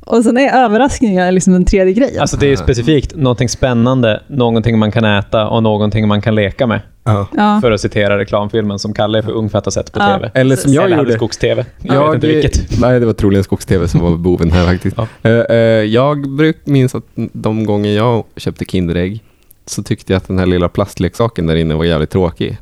[0.00, 2.20] och sen är överraskningar liksom den tredje grejen.
[2.20, 6.66] Alltså det är specifikt någonting spännande, någonting man kan äta och någonting man kan leka
[6.66, 6.80] med.
[7.04, 7.58] Ja.
[7.62, 10.06] För att citera reklamfilmen som Kalle är för ung för att ha sett på Ja.
[10.16, 10.30] TV.
[10.34, 11.12] Eller som jag Eller gjorde.
[11.12, 11.64] skogs-TV.
[11.82, 12.80] Jag Ja, vet inte det- vilket.
[12.80, 14.96] Nej, det var troligen Skogs-TV som var boven här faktiskt.
[14.96, 15.06] Ja.
[15.30, 19.22] Eh, eh, jag bruk, minns att de gånger jag köpte Kinderägg
[19.66, 22.58] så tyckte jag att den här lilla plastleksaken där inne var jävligt tråkig.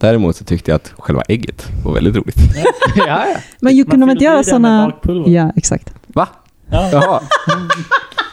[0.00, 2.36] Däremot så tyckte jag att själva ägget var väldigt roligt.
[2.96, 3.26] ja, ja.
[3.60, 4.92] Men ju Man kunde man inte göra sådana...
[5.26, 5.94] Ja, exakt.
[6.06, 6.28] Va?
[6.70, 6.88] Ja.
[6.92, 7.20] Jaha.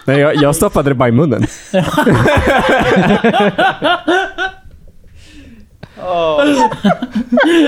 [0.05, 1.47] Nej, jag, jag stoppade det bara i munnen.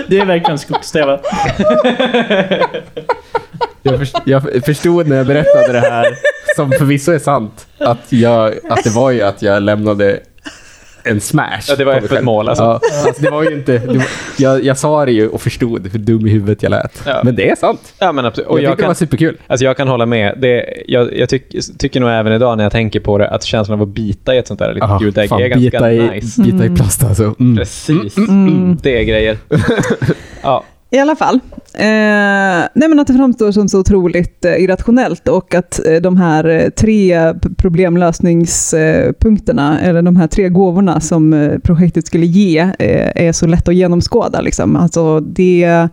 [0.08, 1.20] Det är verkligen skogs-TV.
[3.82, 6.06] Jag, först, jag förstod när jag berättade det här,
[6.56, 10.20] som förvisso är sant, att, jag, att det var ju att jag lämnade
[11.10, 11.62] en smash.
[11.68, 12.26] Ja, det var öppet själv.
[12.26, 12.64] mål, alltså.
[12.64, 13.78] Ja, alltså det var ju inte...
[13.78, 17.04] Det var, jag, jag sa det ju och förstod hur dum i huvudet jag lät.
[17.06, 17.22] Ja.
[17.24, 17.94] Men det är sant.
[18.00, 18.50] ja men absolut.
[18.50, 19.38] Och jag, jag, tyckte det kan, var superkul.
[19.48, 20.38] alltså jag kan hålla med.
[20.38, 21.44] Det, jag jag tyck,
[21.78, 24.38] tycker nog även idag när jag tänker på det att känslan av att bita i
[24.38, 26.42] ett sånt där litet Ja, gult ägg fan, är ganska bita i, nice.
[26.42, 27.36] Bita i plast alltså.
[27.40, 27.58] Mm.
[27.58, 28.18] Precis.
[28.18, 28.78] Mm.
[28.84, 29.38] Det är grejer.
[30.42, 30.64] ja.
[30.90, 31.40] I alla fall.
[31.74, 36.18] Eh, nej men att det framstår som så otroligt eh, irrationellt och att eh, de
[36.18, 42.60] här eh, tre problemlösningspunkterna, eh, eller de här tre gåvorna som eh, projektet skulle ge,
[42.60, 44.42] eh, är så lätt att genomskåda.
[44.42, 44.76] Liksom.
[44.76, 45.90] Alltså det,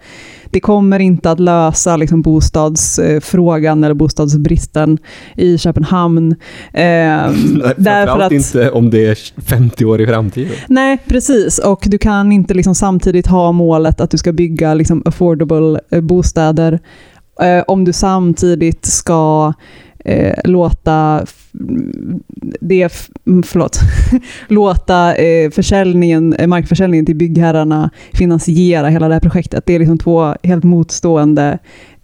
[0.55, 4.99] det kommer inte att lösa liksom, bostadsfrågan eller bostadsbristen
[5.37, 6.35] i Köpenhamn.
[6.75, 7.31] Eh,
[7.77, 10.53] därför att, inte om det är 50 år i framtiden.
[10.69, 11.59] Nej, precis.
[11.59, 16.01] Och du kan inte liksom samtidigt ha målet att du ska bygga liksom affordable eh,
[16.01, 16.81] bostäder
[17.41, 19.53] eh, om du samtidigt ska
[20.05, 21.27] eh, låta
[22.61, 22.93] det,
[23.27, 23.79] mm, förlåt,
[24.49, 29.67] låta eh, försäljningen, eh, markförsäljningen till byggherrarna finansiera hela det här projektet.
[29.67, 31.59] Det är liksom två helt motstående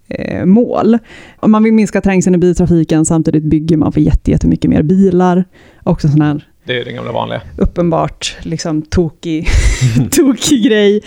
[0.08, 0.98] eh, mål.
[1.40, 5.44] Om man vill minska trängseln i biltrafiken, samtidigt bygger man för jätte- jättemycket mer bilar.
[5.84, 7.40] Också sån här Det är det gamla vanliga.
[7.58, 9.46] uppenbart liksom tokig,
[10.10, 11.00] tokig grej.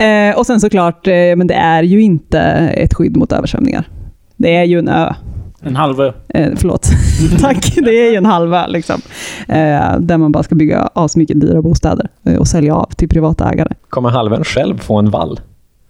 [0.00, 2.40] Eh, och sen såklart, eh, men det är ju inte
[2.76, 3.88] ett skydd mot översvämningar.
[4.36, 5.14] Det är ju en ö.
[5.66, 6.12] En halv ö.
[6.28, 6.88] Eh, förlåt.
[7.40, 7.74] Tack.
[7.74, 9.00] Det är ju en halvö liksom.
[9.48, 13.50] Eh, där man bara ska bygga asmycket dyra bostäder eh, och sälja av till privata
[13.50, 13.72] ägare.
[13.88, 15.40] Kommer halvön själv få en vall?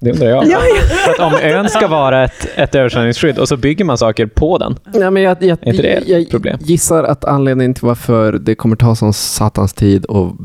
[0.01, 0.47] Det undrar jag.
[0.47, 0.59] Ja,
[1.05, 4.59] För att om ön ska vara ett, ett översvämningsskydd och så bygger man saker på
[4.59, 4.77] den.
[4.95, 6.59] Ja, men jag, jag, Är inte det ett jag problem?
[6.61, 10.37] gissar att anledningen till varför det kommer ta sån satans tid och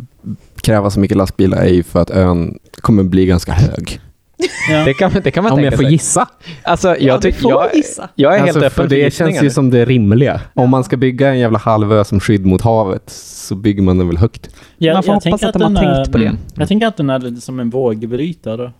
[0.62, 4.00] kräva så mycket lastbilar är ju för att ön kommer bli ganska hög.
[4.72, 4.84] Ja.
[4.86, 5.92] Det kan, det kan man Om tänka jag får sig.
[5.92, 6.28] gissa.
[6.64, 8.10] Alltså, jag, Ja, tyck, får jag, gissa.
[8.16, 10.42] jag är helt Alltså, öppen för det känns ju som det rimliga.
[10.54, 14.08] Om man ska bygga en jävla halvö som skydd mot havet så bygger man den
[14.08, 14.50] väl högt.
[14.78, 16.26] Jag, Man får jag hoppas tänker att de har är- tänkt på det.
[16.26, 16.38] Mm.
[16.56, 18.72] Jag tänker att den är lite som en vågbrytare.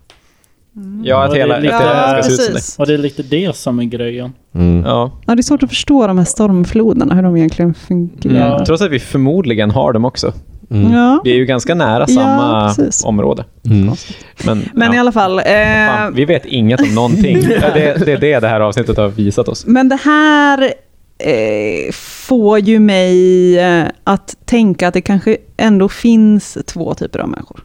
[1.04, 2.74] Ja, att Och det är hela, att lite- hela Ja, ska se ut.
[2.78, 4.32] Och det är lite det som är grejen.
[4.54, 4.82] Mm.
[4.86, 5.10] Ja.
[5.26, 8.48] Ja, det är svårt att förstå de här stormfloderna, hur de egentligen fungerar.
[8.58, 8.64] Ja.
[8.66, 10.32] Trots att vi förmodligen har dem också.
[10.72, 10.92] Mm.
[10.92, 11.20] Ja.
[11.24, 13.04] Vi är ju ganska nära Ja, samma precis.
[13.04, 13.44] område.
[13.66, 13.94] Mm.
[14.44, 14.94] Men, Men ja.
[14.94, 15.38] i alla fall.
[15.38, 15.44] Eh,
[15.88, 17.42] Fan, vi vet inget om någonting.
[17.62, 19.66] Ja, det, det är det det här avsnittet har visat oss.
[19.66, 20.62] Men det här
[21.18, 27.28] eh, får ju mig eh, att tänka att det kanske ändå finns två typer av
[27.28, 27.64] människor.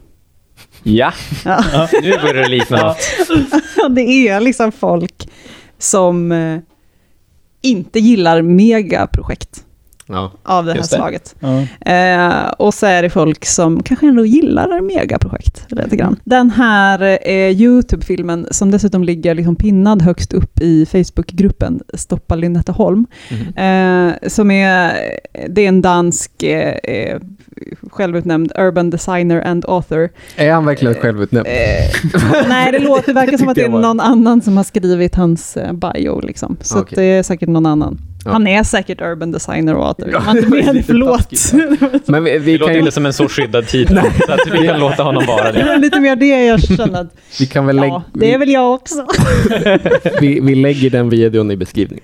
[0.83, 1.13] Ja,
[1.45, 1.87] Ja.
[2.03, 2.97] nu börjar det likna något.
[3.95, 5.29] det är liksom folk
[5.79, 6.59] som eh,
[7.61, 9.63] inte gillar megaprojekt
[10.07, 10.31] Ja.
[10.43, 10.83] av det här det.
[10.87, 11.35] slaget.
[11.39, 11.91] Ja.
[11.91, 16.19] Eh, och så är det folk som kanske ändå gillar megaprojekt lite grann.
[16.23, 23.05] Den här eh, YouTube-filmen som dessutom ligger liksom pinnad högst upp i Facebookgruppen Stoppa Lynetteholm,
[23.31, 23.57] Mhm.
[23.57, 24.93] eh, som är,
[25.49, 27.19] det är en dansk eh, eh,
[27.91, 30.09] självutnämnd urban designer and author.
[30.35, 31.47] Är han verkligen självutnämnd?
[31.47, 35.57] Eh, nej, det låter, verkar som att det är någon annan som har skrivit hans
[35.57, 36.21] eh, bio.
[36.21, 36.57] Liksom.
[36.61, 36.89] Så Okej.
[36.89, 37.97] att det är säkert någon annan.
[38.31, 39.97] Han är säkert urban designer och allt.
[40.11, 41.53] Ja, med det, förlåt.
[42.05, 44.67] Men vi, vi Det låter kan, inte som en så skyddad titel, så att vi
[44.67, 45.71] kan låta honom vara Det det.
[45.71, 47.87] är lite mer det jag känner att, vi kan väl lägga...
[47.87, 49.05] ja, det är väl jag också.
[50.21, 52.03] vi, vi lägger den videon i beskrivningen.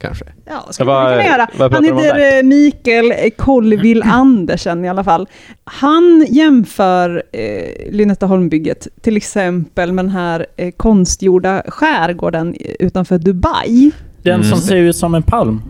[0.00, 0.24] Kanske.
[0.46, 1.48] Ja, ska Vad- man kunna göra.
[1.72, 5.28] Han heter eh, Mikael Kollvill Andersen i alla fall.
[5.64, 13.90] Han jämför eh, Lynetteholmbygget till exempel med den här eh, konstgjorda skärgården utanför Dubai.
[14.24, 14.46] Den Mm.
[14.50, 15.62] som ser ut som en palm.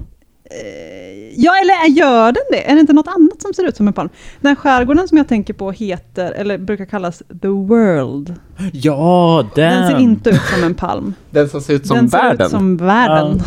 [0.50, 2.70] Eh, Ja, eller gör den det?
[2.70, 4.08] Är det inte något annat som ser ut som en palm?
[4.40, 8.34] Den skärgården som jag tänker på heter, eller brukar kallas The World.
[8.72, 9.72] Ja, den!
[9.82, 11.14] Den ser inte ut som en palm.
[11.30, 12.46] Den som ser ut som den ser världen.
[12.46, 13.40] ut som världen.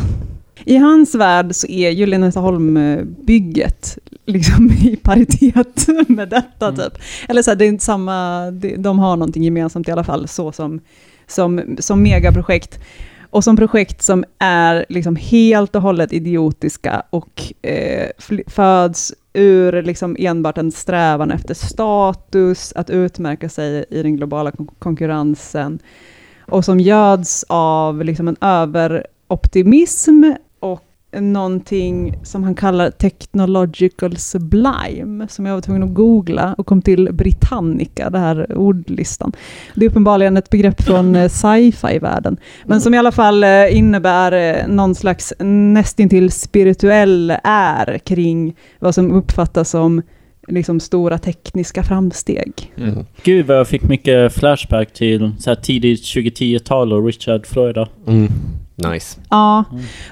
[0.65, 6.93] I hans värld så är ju Lynetteholm-bygget liksom i paritet med detta typ.
[7.29, 10.51] Eller så här, det är inte samma, de har någonting gemensamt i alla fall, så
[10.51, 10.79] som,
[11.27, 12.79] som, som megaprojekt.
[13.29, 18.09] Och som projekt som är liksom helt och hållet idiotiska och eh,
[18.47, 24.69] föds ur liksom enbart en strävan efter status, att utmärka sig i den globala kon-
[24.79, 25.79] konkurrensen.
[26.45, 30.23] Och som göds av liksom en överoptimism
[31.21, 37.09] någonting som han kallar technological sublime, som jag var tvungen att googla och kom till
[37.13, 39.31] Britannica, det här ordlistan.
[39.75, 44.31] Det är uppenbarligen ett begrepp från eh, sci-fi-världen, men som i alla fall eh, innebär
[44.31, 50.01] eh, någon slags nästintill spirituell är kring vad som uppfattas som
[50.47, 52.73] liksom stora tekniska framsteg.
[52.77, 53.05] Mm.
[53.23, 57.89] Gud vad jag fick mycket flashback till så här tidigt 2010-tal och Richard Florida.
[58.07, 58.27] Mm.
[58.77, 59.19] Nice.
[59.29, 59.63] Ja,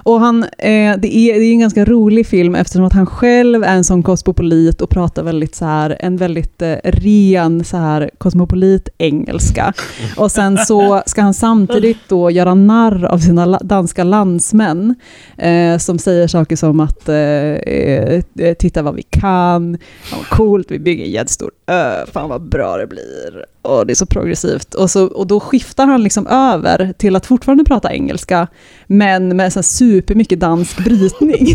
[0.04, 3.64] och han, eh, det, är, det är en ganska rolig film eftersom att han själv
[3.64, 8.10] är en sån kosmopolit och pratar väldigt så här, en väldigt eh, ren så här
[8.18, 9.74] kosmopolit engelska.
[10.18, 14.96] Och sen så ska han samtidigt då göra narr av sina la- danska landsmän
[15.38, 18.24] eh, som säger saker som att eh, eh
[18.60, 22.78] titta vad vi kan, fan vad coolt, vi bygger en jättestor ö, fan vad bra
[22.78, 23.46] det blir.
[23.66, 24.74] Och det är så progressivt.
[24.74, 28.48] Och, så, och då skiftar han liksom över till att fortfarande prata engelska,
[28.88, 31.48] men med så supermycket dansk brytning.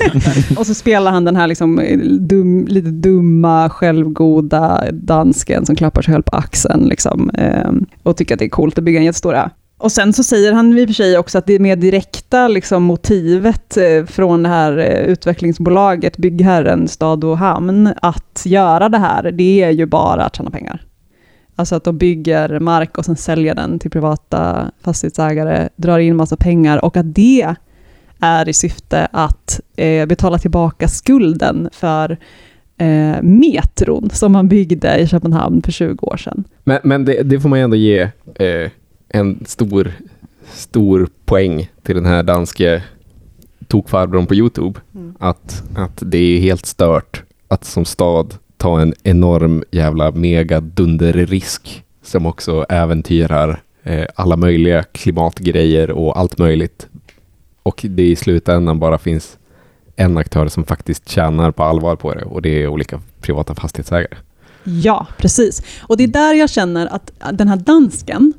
[0.58, 6.02] och så spelar han den här liksom eh, dum, lite dumma, självgoda dansken som klappar
[6.02, 7.70] sig själv på axeln liksom, eh,
[8.02, 9.48] och tycker att det är coolt att bygga en jättestor ö.
[9.78, 12.82] Och sen så säger han i och för sig också att det mer direkta liksom,
[12.82, 19.32] motivet eh, från det här eh, utvecklingsbolaget, byggherren Stad och Hamn, att göra det här,
[19.32, 20.82] det är ju bara att tjäna pengar.
[21.56, 26.36] Alltså att de bygger mark och sen säljer den till privata fastighetsägare, drar in massa
[26.36, 27.54] pengar och att det
[28.20, 32.18] är i syfte att eh, betala tillbaka skulden för
[32.78, 36.44] eh, metron som man byggde i Köpenhamn för 20 år sedan.
[36.64, 38.00] Men, men det, det får man ju ändå ge
[38.34, 38.70] eh,
[39.08, 39.92] en stor,
[40.52, 42.82] stor poäng till den här danske
[43.68, 44.80] tokfarbrorn på Youtube.
[44.94, 45.14] Mm.
[45.18, 48.34] Att, att det är helt stört att som stad
[48.64, 56.38] ta en enorm jävla mega dunderrisk som också äventyrar eh, alla möjliga klimatgrejer och allt
[56.38, 56.86] möjligt.
[57.62, 59.38] Och det i slutändan bara finns
[59.96, 64.16] en aktör som faktiskt tjänar på allvar på det och det är olika privata fastighetsägare.
[64.64, 65.62] Ja, precis.
[65.80, 68.32] Och det är där jag känner att den här dansken,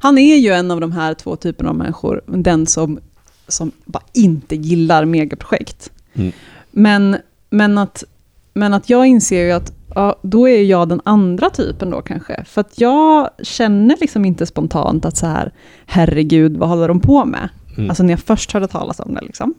[0.00, 3.00] han är ju en av de här två typerna av människor, den som,
[3.48, 5.90] som bara inte gillar megaprojekt.
[6.14, 6.32] Mm.
[6.70, 7.16] Men,
[7.50, 8.04] men, att,
[8.54, 12.44] men att jag inser ju att ja, då är jag den andra typen då kanske.
[12.44, 15.52] För att jag känner liksom inte spontant att så här,
[15.86, 17.48] herregud, vad håller de på med?
[17.76, 17.90] Mm.
[17.90, 19.20] Alltså när jag först hörde talas om det.
[19.20, 19.54] Liksom.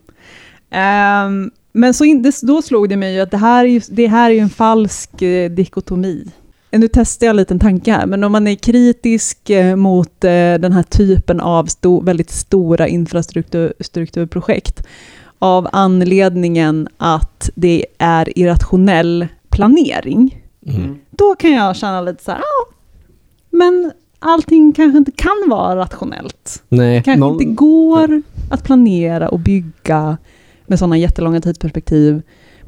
[0.69, 4.07] Ehm, men så in, då slog det mig ju att det här är ju, det
[4.07, 6.27] här är en falsk eh, dikotomi.
[6.71, 10.29] Nu testar jag en liten tanke här, men om man är kritisk eh, mot eh,
[10.29, 14.83] den här typen av sto, väldigt stora infrastrukturprojekt
[15.43, 20.95] av anledningen att det är irrationell planering, Mm.
[21.11, 22.73] då kan jag känna lite så här, ja,
[23.49, 26.63] men allting kanske inte kan vara rationellt.
[26.69, 28.21] Nej, kanske någon- inte går
[28.51, 30.17] att planera och bygga
[30.65, 32.21] med sådana jättelånga tidsperspektiv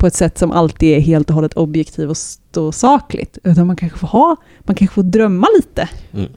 [0.05, 3.37] på ett sätt som alltid är helt och hållet objektivt och, sakligt.
[3.43, 5.89] Utan man kanske får ha, man kanske får drömma lite.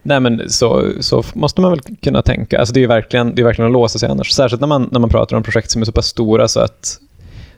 [0.03, 2.59] Nej, men så, så måste man väl kunna tänka.
[2.59, 4.31] Alltså det är ju verkligen, det är verkligen att låsa sig annars.
[4.33, 6.99] Särskilt när man, när man pratar om projekt som är så pass stora så att,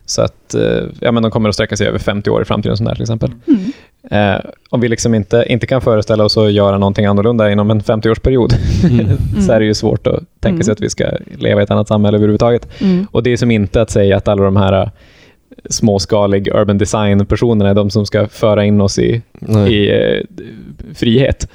[0.06, 2.76] så att eh, ja, men de kommer att sträcka sig över 50 år i framtiden.
[2.76, 3.30] Sånt där, till exempel.
[3.46, 3.72] Mm.
[4.11, 4.40] Eh,
[4.70, 8.54] om vi liksom inte, inte kan föreställa oss att göra någonting annorlunda inom en 50-årsperiod
[8.90, 9.16] Mm.
[9.46, 10.62] så är det ju svårt att tänka Mm.
[10.62, 11.04] sig att vi ska
[11.38, 12.68] leva i ett annat samhälle överhuvudtaget.
[13.11, 14.90] Och det är som inte att säga att alla de här
[15.70, 19.22] småskalig urban design-personerna är de som ska föra in oss i,
[19.68, 20.20] i eh,
[20.94, 21.48] frihet.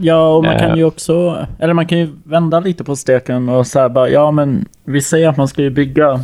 [0.00, 0.60] Ja, och man Eh.
[0.60, 4.30] kan ju också, eller man kan ju vända lite på steken och säga bara, ja
[4.30, 6.20] men vi säger att man ska ju bygga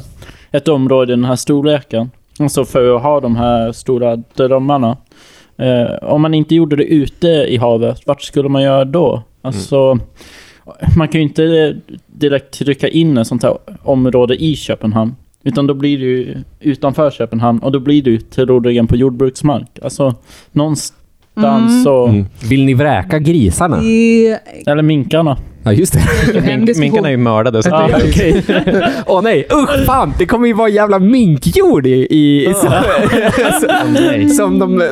[0.50, 2.10] ett område i den här storleken.
[2.40, 4.96] Alltså för att ha de här stora drömmarna.
[5.56, 9.22] Eh, om man inte gjorde det ute i havet, vart skulle man göra då?
[9.42, 9.98] Alltså,
[10.96, 15.16] man kan ju inte direkt trycka in ett sånt här område i Köpenhamn.
[15.44, 19.78] Utan då blir det ju utanför Köpenhamn och då blir det ju troligen på jordbruksmark.
[19.82, 20.14] Alltså
[20.52, 20.98] någonstans
[21.72, 21.84] Mm.
[21.84, 22.06] så...
[22.06, 22.26] Mm.
[22.48, 23.80] Vill ni vräka grisarna?
[23.80, 25.38] Det Eller minkarna.
[25.68, 26.56] Ja, just det.
[26.56, 27.62] Mink, minkarna är ju mördade.
[27.62, 28.44] Så Ja, det, okej.
[29.06, 30.14] Åh nej, usch fan!
[30.18, 32.06] Det kommer ju vara jävla minkjord i...
[32.10, 32.72] i som,
[34.36, 34.82] som de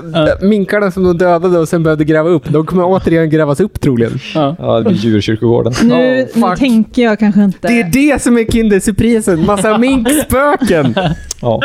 [0.42, 2.42] minkarna som de dödade och sen behövde gräva upp.
[2.48, 4.18] De kommer återigen grävas upp troligen.
[4.34, 4.56] Ja.
[4.58, 5.72] ja, det blir djurkyrkogården.
[5.82, 7.68] Nu, Oh, nu tänker jag kanske inte...
[7.68, 9.46] Det är det som är Kindersurprisen.
[9.46, 10.94] Massa minkspöken.
[11.40, 11.60] Ja.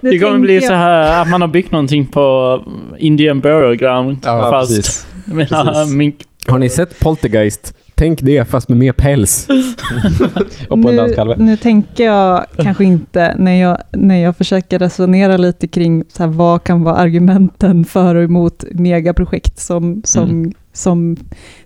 [0.00, 2.60] Nu Det kommer bli så här att man har byggt någonting på
[2.98, 4.18] Indian Burial Ground.
[4.24, 5.06] Ja, fast precis.
[5.24, 5.94] med Precis.
[5.94, 6.16] mink.
[6.46, 7.74] Har ni sett Poltergeist?
[7.98, 9.48] Tänk det, fast med mer päls.
[10.68, 11.34] och på en nu, danskalve.
[11.38, 16.30] nu tänker jag kanske inte, när jag, när jag försöker resonera lite kring så här,
[16.30, 20.52] vad kan vara argumenten för och emot megaprojekt som, som, Mm.
[20.72, 21.16] som,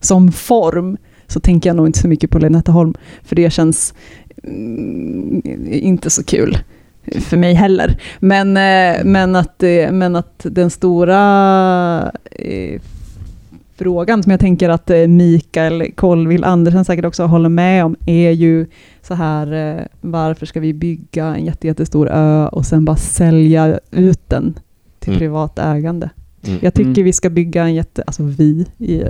[0.01, 3.95] som form, så tänker jag nog inte så mycket på Lynetteholm, för det känns
[4.45, 6.59] mm, inte så kul
[7.21, 7.99] för mig heller.
[8.19, 12.81] Men, eh, men, att, det- men att den stora eh,
[13.81, 18.31] frågan som jag tänker att eh, Mikael Colville Andersen säkert också håller med om är
[18.31, 18.67] ju
[19.03, 23.79] så här, eh, varför ska vi bygga en jätte, jättestor ö och sen bara sälja
[23.91, 24.59] ut den
[24.99, 25.19] till Mm.
[25.19, 26.11] privat ägande?
[26.47, 26.59] Mm.
[26.63, 27.05] Jag tycker Mm.
[27.05, 29.03] vi ska bygga en jätte, alltså vi i,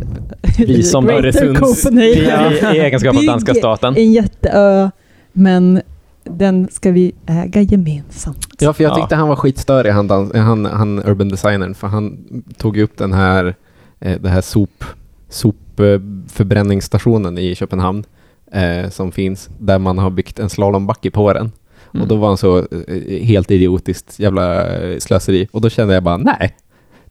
[0.58, 2.00] Vi i som Öresunds-.
[2.00, 3.94] I, I egenskap av danska staten.
[3.96, 4.90] En jätteö,
[5.32, 5.80] men
[6.24, 8.46] den ska vi äga gemensamt.
[8.60, 8.96] Ja, för jag Ja.
[8.96, 12.18] tyckte han var skitstörig, han, dans, han, han urban designern, för han
[12.56, 13.54] tog upp den här,
[14.00, 14.84] eh, det här sop,
[15.28, 18.04] sopförbränningsstationen i Köpenhamn
[18.52, 21.52] eh, som finns, där man har byggt en slalombacke på den.
[21.94, 22.02] Mm.
[22.02, 25.48] Och då var han så eh, helt idiotiskt jävla eh, slöseri.
[25.52, 26.56] Och då kände jag bara, nej,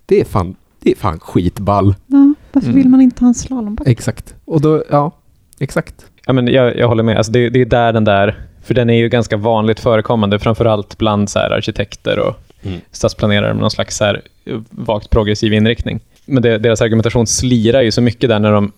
[0.06, 1.96] det är fan, det är fan skitball.
[2.08, 2.78] Ja, varför Mm.
[2.78, 3.92] vill man inte ha en slalombacke?
[3.92, 4.36] Exakt.
[4.46, 5.12] Och då, ja,
[5.60, 6.06] exakt.
[6.26, 7.18] Ja, men jag, jag håller med.
[7.18, 8.40] Alltså det, det är där den där...
[8.64, 12.80] För den är ju ganska vanligt förekommande, framförallt bland så här arkitekter och Mm.
[12.92, 16.00] stadsplanerare med någon slags så här eh, vagt progressiv inriktning.
[16.30, 18.72] Men det, deras argumentation slirar ju så mycket där när de,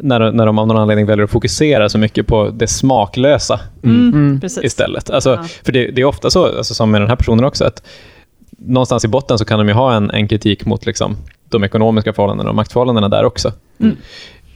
[0.00, 4.40] när, när de av någon anledning väljer att fokusera så mycket på det smaklösa Mm.
[4.40, 4.64] Precis.
[4.64, 5.10] istället.
[5.10, 5.44] Alltså, Ja.
[5.64, 7.82] För det, det är ofta så, alltså, som med den här personen också, att
[8.58, 11.16] någonstans i botten så kan de ju ha en, en kritik mot liksom,
[11.48, 13.52] de ekonomiska förhållandena och maktförhållandena där också.
[13.80, 13.96] Mm.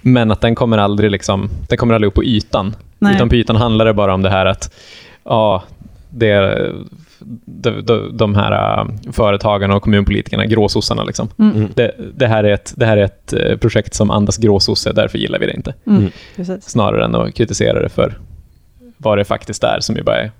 [0.01, 2.77] Men att den kommer aldrig liksom, den kommer aldrig upp på ytan.
[2.99, 3.15] Nej.
[3.15, 4.75] Utan på ytan handlar det bara om det här att
[5.25, 5.63] ja,
[6.11, 6.75] det är
[7.45, 11.05] de, de, de här äh, företagarna och kommunpolitikerna, gråsossarna.
[11.05, 11.29] Liksom.
[11.39, 11.69] Mm.
[11.75, 15.19] Det, det, här är ett, det här är ett eh, projekt som andas gråsosse, därför
[15.19, 15.75] gillar vi det inte.
[15.87, 16.11] Mm.
[16.37, 16.61] Mm.
[16.61, 18.19] Snarare än att kritisera det för
[18.97, 20.31] vad det faktiskt är, som ju bara är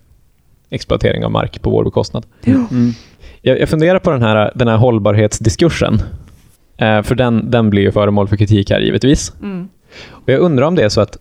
[0.71, 2.27] exploatering av mark på vår bekostnad.
[2.45, 2.93] Mm.
[3.43, 6.03] Jag, jag funderar på den här, den här hållbarhetsdiskursen.
[6.77, 9.33] Eh, för den, den blir ju föremål för kritik här givetvis.
[9.43, 9.69] Mm.
[10.09, 11.19] Och jag undrar om det är så att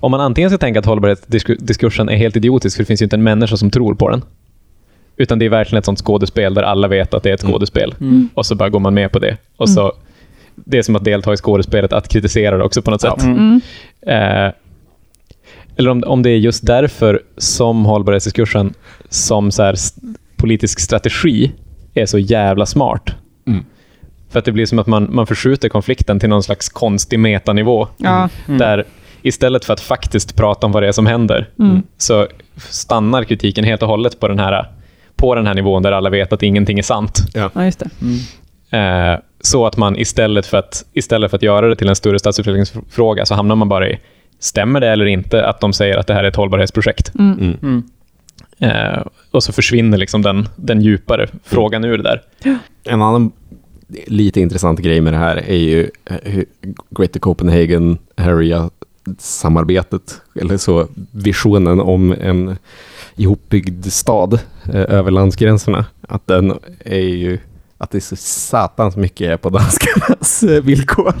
[0.00, 3.16] om man antingen ska tänka att hållbarhetsdiskursen är helt idiotisk, för det finns ju inte
[3.16, 4.22] en människa som tror på den.
[5.18, 7.52] Utan det är verkligen ett sånt skådespel där alla vet att det är ett Mm.
[7.52, 7.94] skådespel.
[8.00, 8.28] Mm.
[8.34, 9.36] Och så bara går man med på det.
[9.56, 9.92] Och så,
[10.54, 13.22] Det är som att delta i skådespelet, att kritisera det också på något sätt.
[13.22, 13.36] Mm.
[13.36, 13.60] Mm.
[14.46, 14.52] Eh,
[15.76, 18.74] eller om, om det är just därför som hållbarhetsdiskursen
[19.08, 19.74] som så här,
[20.36, 21.52] politisk strategi
[21.94, 23.10] är så jävla smart.
[23.46, 23.64] Mm.
[24.30, 27.88] För att det blir som att man, man förskjuter konflikten till någon slags konstig metanivå.
[28.04, 28.58] Mm.
[28.58, 28.84] Där
[29.22, 31.82] istället för att faktiskt prata om vad det är som händer, Mm.
[31.96, 34.68] så stannar kritiken helt och hållet på den här,
[35.18, 37.18] på den här nivån där alla vet att ingenting är sant.
[37.34, 37.90] ja, just det.
[38.02, 38.18] Mm.
[38.70, 42.18] Eh, så att man istället för, att, istället för att göra det till en större
[42.18, 43.98] stadsutvecklingsfråga så hamnar man bara i,
[44.38, 47.12] stämmer det eller inte att de säger att det här är ett hållbarhetsprojekt?
[47.18, 47.38] Mm.
[47.38, 47.56] Mm.
[47.62, 47.82] Mm.
[48.58, 52.22] Eh, och så försvinner liksom den, den djupare frågan ur det där.
[52.84, 53.32] En annan
[54.06, 55.90] lite intressant grej med det här är ju
[56.90, 62.56] Greater Copenhagen Area-samarbetet, eller så visionen om en
[63.18, 65.86] ihopbyggd stad eh, över landsgränserna.
[66.08, 67.38] Att den är ju
[67.78, 71.14] att det är så satans mycket på danskarnas eh, villkor.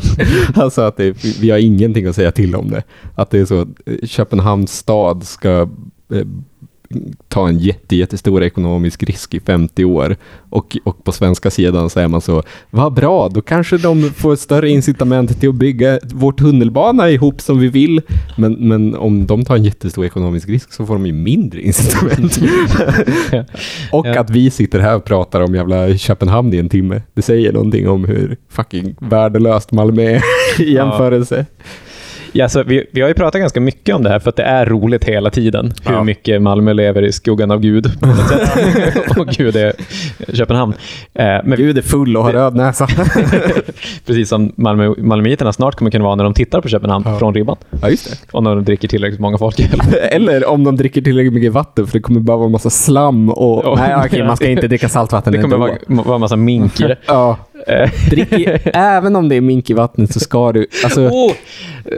[0.54, 2.82] alltså att det, vi har ingenting att säga till om det.
[3.14, 5.68] Att det är så, eh, Köpenhamns stad ska
[6.12, 6.26] eh,
[7.28, 10.16] ta en jätte, jättestor ekonomisk risk i 50 år.
[10.50, 14.36] Och, och på svenska sidan så är man så, vad bra, då kanske de får
[14.36, 18.00] större incitament till att bygga vår tunnelbana ihop som vi vill.
[18.36, 22.38] Men, men om de tar en jättestor ekonomisk risk så får de ju mindre incitament.
[23.92, 27.02] och att vi sitter här och pratar om jävla Köpenhamn i en timme.
[27.14, 30.22] Det säger någonting om hur fucking värdelöst Malmö är
[30.58, 31.46] i jämförelse.
[31.48, 31.64] Ja,
[32.42, 34.66] alltså, vi, vi har ju pratat ganska mycket om det här för att det är
[34.66, 35.72] roligt hela tiden.
[35.84, 36.04] Hur Ja.
[36.04, 38.00] mycket Malmö lever i skuggan av Gud.
[38.00, 38.50] På något sätt.
[39.18, 39.72] och Gud är
[40.32, 40.72] Köpenhamn.
[41.14, 42.86] Eh, men Gud är full och har röd näsa.
[44.06, 47.18] precis som Malmö, Malmöiterna snart kommer kunna vara när de tittar på Köpenhamn Ja.
[47.18, 47.56] från ribban.
[47.82, 48.16] ja, just det.
[48.36, 49.60] Och när de dricker tillräckligt många folk.
[50.10, 53.28] Eller om de dricker tillräckligt mycket vatten för det kommer bara vara en massa slam
[53.30, 53.62] och...
[53.64, 53.74] Ja.
[53.78, 56.84] Nej, okej, man ska inte dricka saltvatten Det kommer vara, vara en massa mink i
[56.84, 56.96] det.
[57.06, 57.36] Ja,
[58.10, 60.66] drick i, även om det är mink i vattnet så ska du...
[60.84, 61.32] Alltså, oh,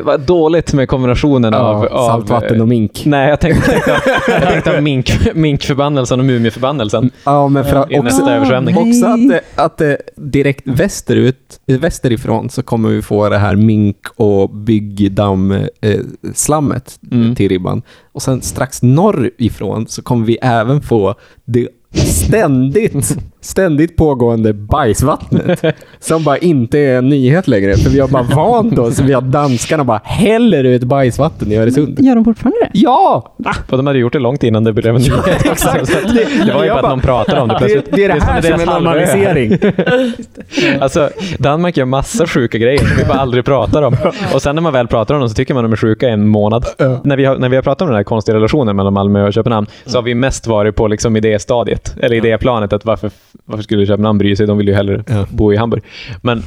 [0.04, 2.06] vad dåligt med kombinationen av, ja, av...
[2.08, 3.02] saltvatten och mink.
[3.06, 3.80] Nej, jag tänkte,
[4.28, 7.10] jag tänkte av mink, minkförbannelsen och mumieförbannelsen.
[7.24, 8.76] Ja, men för att I nästa också, översvämning.
[8.76, 9.82] också att, det, att
[10.16, 17.34] direkt västerut, västerifrån så kommer vi få det här mink och byggdamm-slammet Mm.
[17.34, 17.82] till ribban.
[18.12, 21.14] Och sen strax norrifrån så kommer vi även få
[21.44, 25.64] det ständigt, ständigt pågående bajsvattnet.
[26.00, 27.76] Som bara inte är en nyhet längre.
[27.76, 31.98] För vi har bara vant oss vid att danskarna bara häller ut bajsvatten i Öresund.
[32.00, 32.70] Gör de fortfarande det?
[32.72, 33.34] Ja!
[33.70, 35.46] Och de hade gjort det långt innan det blev en nyhet.
[35.46, 35.86] exakt.
[35.88, 36.14] Så att
[36.46, 37.88] Det var ju bara att någon pratade om det Det, plötsligt.
[37.96, 39.58] det är det som här som är normalisering.
[40.80, 43.96] Alltså, Danmark gör massa sjuka grejer som vi bara aldrig pratar om.
[44.34, 46.12] Och sen när man väl pratar om dem så tycker man de är sjuka i
[46.12, 46.64] en månad.
[47.04, 49.32] När, vi har, när vi har pratat om den här konstiga relationen mellan Malmö och
[49.32, 53.10] Köpenhamn så har vi mest varit på liksom idéstadiet, eller idéplanet, att varför,
[53.44, 54.46] varför skulle Köpenhamn bry sig?
[54.46, 55.26] De vill ju hellre Ja.
[55.30, 55.82] bo i Hamburg.
[56.22, 56.42] Men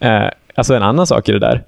[0.00, 1.62] eh, alltså en annan sak i det där.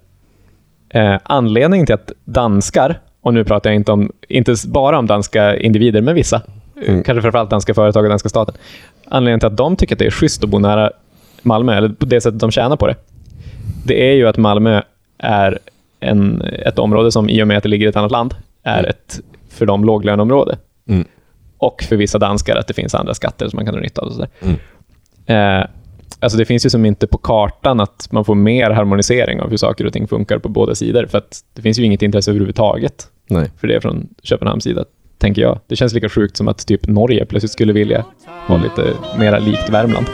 [0.89, 5.57] Eh, anledningen till att danskar, och nu pratar jag inte, om, inte bara om danska
[5.57, 6.43] individer, men vissa,
[6.89, 7.03] Mm.
[7.03, 8.55] kanske framförallt danska företag och danska staten,
[9.09, 10.91] anledningen till att de tycker att det är schysst att bo nära
[11.43, 12.95] Malmö, eller på det sättet de tjänar på det,
[13.85, 14.83] det är ju att Malmö
[15.19, 15.59] är
[16.01, 18.85] en, ett område som i och med att det ligger i ett annat land, är
[18.85, 19.21] ett
[19.51, 20.59] för dem låglöneområde.
[20.89, 21.05] Mm.
[21.59, 24.09] Och för vissa danskar att det finns andra skatter som man kan dra nytta av.
[24.09, 24.27] Och.
[24.41, 24.57] Mm.
[25.27, 25.67] Eh,
[26.21, 29.57] alltså det finns ju som inte på kartan att man får mer harmonisering av hur
[29.57, 33.09] saker och ting funkar på båda sidor, för att det finns ju inget intresse överhuvudtaget
[33.29, 33.51] Nej.
[33.61, 34.85] för det från Köpenhamns sida,
[35.19, 35.61] tänker jag.
[35.67, 38.05] Det känns lika sjukt som att typ Norge plötsligt skulle vilja
[38.49, 40.07] vara lite mera likt Värmland.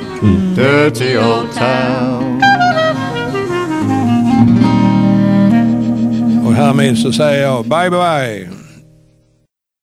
[0.56, 2.42] Dirty old town.
[6.46, 8.61] Och härmed så säger jag bye bye.